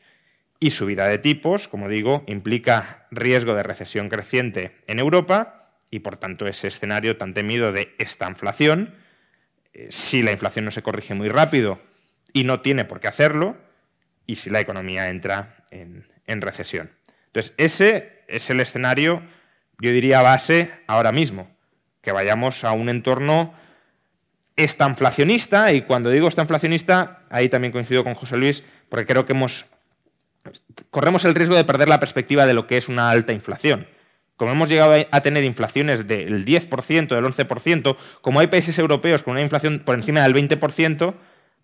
Y 0.60 0.70
subida 0.70 1.06
de 1.06 1.18
tipos, 1.18 1.68
como 1.68 1.88
digo, 1.88 2.24
implica 2.26 3.06
riesgo 3.10 3.54
de 3.54 3.62
recesión 3.62 4.08
creciente 4.08 4.76
en 4.86 4.98
Europa 4.98 5.64
y 5.90 6.00
por 6.00 6.16
tanto 6.16 6.46
ese 6.46 6.68
escenario 6.68 7.16
tan 7.16 7.34
temido 7.34 7.70
de 7.70 7.94
esta 7.98 8.28
inflación, 8.28 8.94
eh, 9.74 9.88
si 9.90 10.22
la 10.22 10.32
inflación 10.32 10.64
no 10.64 10.70
se 10.70 10.82
corrige 10.82 11.14
muy 11.14 11.28
rápido 11.28 11.80
y 12.32 12.44
no 12.44 12.60
tiene 12.60 12.84
por 12.84 13.00
qué 13.00 13.08
hacerlo, 13.08 13.56
y 14.26 14.36
si 14.36 14.50
la 14.50 14.60
economía 14.60 15.08
entra 15.08 15.56
en, 15.70 16.06
recesión. 16.40 16.90
Entonces, 17.26 17.54
ese 17.58 18.24
es 18.28 18.48
el 18.50 18.60
escenario, 18.60 19.22
yo 19.78 19.90
diría, 19.90 20.22
base 20.22 20.70
ahora 20.86 21.12
mismo, 21.12 21.48
que 22.00 22.12
vayamos 22.12 22.64
a 22.64 22.72
un 22.72 22.88
entorno 22.88 23.54
estanflacionista, 24.56 25.72
y 25.72 25.82
cuando 25.82 26.10
digo 26.10 26.28
estanflacionista, 26.28 27.24
ahí 27.30 27.48
también 27.48 27.72
coincido 27.72 28.04
con 28.04 28.14
José 28.14 28.36
Luis, 28.36 28.64
porque 28.88 29.06
creo 29.06 29.26
que 29.26 29.32
hemos, 29.32 29.66
corremos 30.90 31.24
el 31.24 31.34
riesgo 31.34 31.56
de 31.56 31.64
perder 31.64 31.88
la 31.88 32.00
perspectiva 32.00 32.46
de 32.46 32.54
lo 32.54 32.66
que 32.66 32.76
es 32.76 32.88
una 32.88 33.10
alta 33.10 33.32
inflación. 33.32 33.86
Como 34.36 34.50
hemos 34.50 34.68
llegado 34.68 34.94
a 35.10 35.20
tener 35.20 35.44
inflaciones 35.44 36.08
del 36.08 36.44
10%, 36.44 37.08
del 37.08 37.24
11%, 37.24 37.96
como 38.20 38.40
hay 38.40 38.48
países 38.48 38.78
europeos 38.78 39.22
con 39.22 39.32
una 39.32 39.42
inflación 39.42 39.82
por 39.84 39.94
encima 39.94 40.22
del 40.22 40.34
20%, 40.34 41.14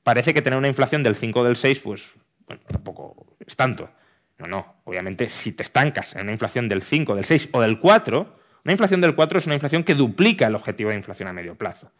parece 0.04 0.32
que 0.34 0.42
tener 0.42 0.58
una 0.58 0.68
inflación 0.68 1.02
del 1.02 1.16
5 1.16 1.40
o 1.40 1.44
del 1.44 1.56
6, 1.56 1.80
pues 1.80 2.12
bueno, 2.46 2.62
tampoco 2.66 3.36
es 3.44 3.56
tanto. 3.56 3.90
No, 4.38 4.46
no. 4.46 4.74
Obviamente, 4.84 5.28
si 5.28 5.52
te 5.52 5.62
estancas 5.62 6.14
en 6.14 6.22
una 6.22 6.32
inflación 6.32 6.68
del 6.68 6.82
5, 6.82 7.14
del 7.14 7.24
6 7.24 7.48
o 7.52 7.60
del 7.60 7.80
4, 7.80 8.36
una 8.64 8.72
inflación 8.72 9.00
del 9.00 9.14
4 9.14 9.38
es 9.38 9.46
una 9.46 9.54
inflación 9.54 9.84
que 9.84 9.94
duplica 9.94 10.46
el 10.46 10.54
objetivo 10.54 10.90
de 10.90 10.96
inflación 10.96 11.28
a 11.28 11.32
medio 11.32 11.56
plazo. 11.56 11.90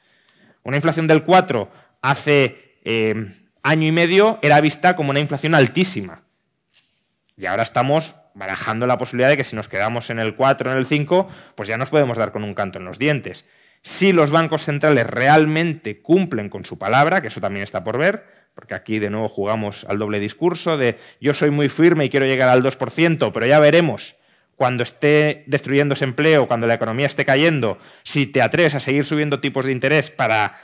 Una 0.62 0.76
inflación 0.76 1.06
del 1.06 1.24
4 1.24 1.70
hace 2.02 2.78
eh, 2.84 3.28
año 3.62 3.86
y 3.86 3.92
medio 3.92 4.38
era 4.42 4.60
vista 4.60 4.94
como 4.96 5.10
una 5.10 5.20
inflación 5.20 5.54
altísima. 5.54 6.22
Y 7.40 7.46
ahora 7.46 7.62
estamos 7.62 8.16
barajando 8.34 8.86
la 8.86 8.98
posibilidad 8.98 9.30
de 9.30 9.38
que 9.38 9.44
si 9.44 9.56
nos 9.56 9.66
quedamos 9.66 10.10
en 10.10 10.18
el 10.18 10.36
4, 10.36 10.72
en 10.72 10.76
el 10.76 10.84
5, 10.84 11.26
pues 11.54 11.70
ya 11.70 11.78
nos 11.78 11.88
podemos 11.88 12.18
dar 12.18 12.32
con 12.32 12.44
un 12.44 12.52
canto 12.52 12.78
en 12.78 12.84
los 12.84 12.98
dientes. 12.98 13.46
Si 13.80 14.12
los 14.12 14.30
bancos 14.30 14.64
centrales 14.64 15.06
realmente 15.06 16.02
cumplen 16.02 16.50
con 16.50 16.66
su 16.66 16.78
palabra, 16.78 17.22
que 17.22 17.28
eso 17.28 17.40
también 17.40 17.64
está 17.64 17.82
por 17.82 17.96
ver, 17.96 18.26
porque 18.54 18.74
aquí 18.74 18.98
de 18.98 19.08
nuevo 19.08 19.30
jugamos 19.30 19.86
al 19.88 19.98
doble 19.98 20.20
discurso 20.20 20.76
de 20.76 20.98
yo 21.18 21.32
soy 21.32 21.50
muy 21.50 21.70
firme 21.70 22.04
y 22.04 22.10
quiero 22.10 22.26
llegar 22.26 22.50
al 22.50 22.62
2%, 22.62 23.30
pero 23.32 23.46
ya 23.46 23.58
veremos 23.58 24.16
cuando 24.54 24.82
esté 24.82 25.44
destruyéndose 25.46 26.04
empleo, 26.04 26.46
cuando 26.46 26.66
la 26.66 26.74
economía 26.74 27.06
esté 27.06 27.24
cayendo, 27.24 27.78
si 28.02 28.26
te 28.26 28.42
atreves 28.42 28.74
a 28.74 28.80
seguir 28.80 29.06
subiendo 29.06 29.40
tipos 29.40 29.64
de 29.64 29.72
interés 29.72 30.10
para, 30.10 30.56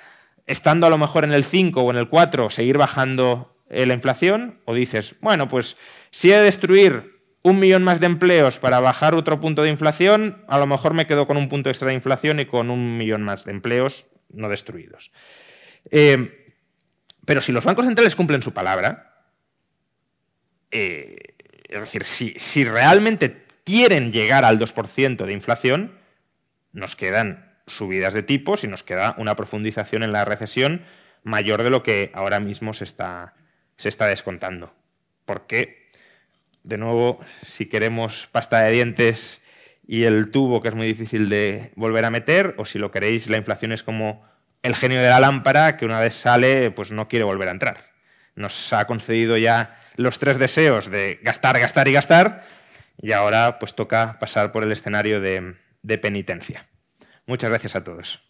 estando 0.46 0.86
a 0.86 0.90
lo 0.90 0.98
mejor 0.98 1.24
en 1.24 1.32
el 1.32 1.44
5 1.44 1.80
o 1.80 1.90
en 1.90 1.96
el 1.96 2.10
4, 2.10 2.50
seguir 2.50 2.76
bajando 2.76 3.55
eh, 3.68 3.86
la 3.86 3.94
inflación, 3.94 4.60
o 4.64 4.74
dices, 4.74 5.16
bueno, 5.20 5.48
pues 5.48 5.76
si 6.10 6.30
he 6.30 6.36
de 6.36 6.42
destruir 6.42 7.16
un 7.42 7.60
millón 7.60 7.84
más 7.84 8.00
de 8.00 8.06
empleos 8.06 8.58
para 8.58 8.80
bajar 8.80 9.14
otro 9.14 9.40
punto 9.40 9.62
de 9.62 9.70
inflación, 9.70 10.44
a 10.48 10.58
lo 10.58 10.66
mejor 10.66 10.94
me 10.94 11.06
quedo 11.06 11.26
con 11.26 11.36
un 11.36 11.48
punto 11.48 11.68
extra 11.68 11.88
de 11.88 11.94
inflación 11.94 12.40
y 12.40 12.46
con 12.46 12.70
un 12.70 12.96
millón 12.96 13.22
más 13.22 13.44
de 13.44 13.52
empleos 13.52 14.06
no 14.30 14.48
destruidos. 14.48 15.12
Eh, 15.90 16.54
pero 17.24 17.40
si 17.40 17.52
los 17.52 17.64
bancos 17.64 17.86
centrales 17.86 18.16
cumplen 18.16 18.42
su 18.42 18.52
palabra, 18.52 19.24
eh, 20.70 21.16
es 21.68 21.80
decir, 21.80 22.04
si, 22.04 22.64
realmente 22.64 23.46
quieren 23.64 24.12
llegar 24.12 24.44
al 24.44 24.58
2% 24.58 25.24
de 25.24 25.32
inflación, 25.32 25.98
nos 26.72 26.96
quedan 26.96 27.58
subidas 27.66 28.14
de 28.14 28.22
tipos 28.22 28.62
y 28.62 28.68
nos 28.68 28.82
queda 28.82 29.14
una 29.18 29.34
profundización 29.34 30.02
en 30.02 30.12
la 30.12 30.24
recesión 30.24 30.84
mayor 31.24 31.64
de 31.64 31.70
lo 31.70 31.82
que 31.82 32.12
ahora 32.14 32.38
mismo 32.38 32.72
se 32.72 32.84
está, 32.84 33.34
se 33.76 33.88
está 33.88 34.06
descontando. 34.06 34.74
Porque, 35.24 35.90
de 36.62 36.78
nuevo, 36.78 37.20
si 37.44 37.66
queremos 37.66 38.28
pasta 38.32 38.60
de 38.60 38.70
dientes 38.70 39.42
y 39.86 40.04
el 40.04 40.30
tubo, 40.30 40.62
que 40.62 40.68
es 40.68 40.74
muy 40.74 40.86
difícil 40.86 41.28
de 41.28 41.72
volver 41.76 42.04
a 42.04 42.10
meter, 42.10 42.54
o 42.58 42.64
si 42.64 42.78
lo 42.78 42.90
queréis, 42.90 43.28
la 43.28 43.36
inflación 43.36 43.72
es 43.72 43.82
como 43.82 44.24
el 44.62 44.74
genio 44.74 45.00
de 45.00 45.08
la 45.08 45.20
lámpara 45.20 45.76
que 45.76 45.84
una 45.84 46.00
vez 46.00 46.14
sale, 46.14 46.70
pues 46.70 46.90
no 46.90 47.08
quiere 47.08 47.24
volver 47.24 47.48
a 47.48 47.52
entrar. 47.52 47.78
Nos 48.34 48.72
ha 48.72 48.86
concedido 48.86 49.36
ya 49.36 49.80
los 49.96 50.18
tres 50.18 50.38
deseos 50.38 50.90
de 50.90 51.20
gastar, 51.22 51.58
gastar 51.58 51.88
y 51.88 51.92
gastar, 51.92 52.44
y 53.00 53.12
ahora 53.12 53.58
pues 53.58 53.74
toca 53.74 54.18
pasar 54.18 54.52
por 54.52 54.62
el 54.62 54.72
escenario 54.72 55.20
de, 55.20 55.54
de 55.82 55.98
penitencia. 55.98 56.66
Muchas 57.26 57.50
gracias 57.50 57.76
a 57.76 57.84
todos. 57.84 58.20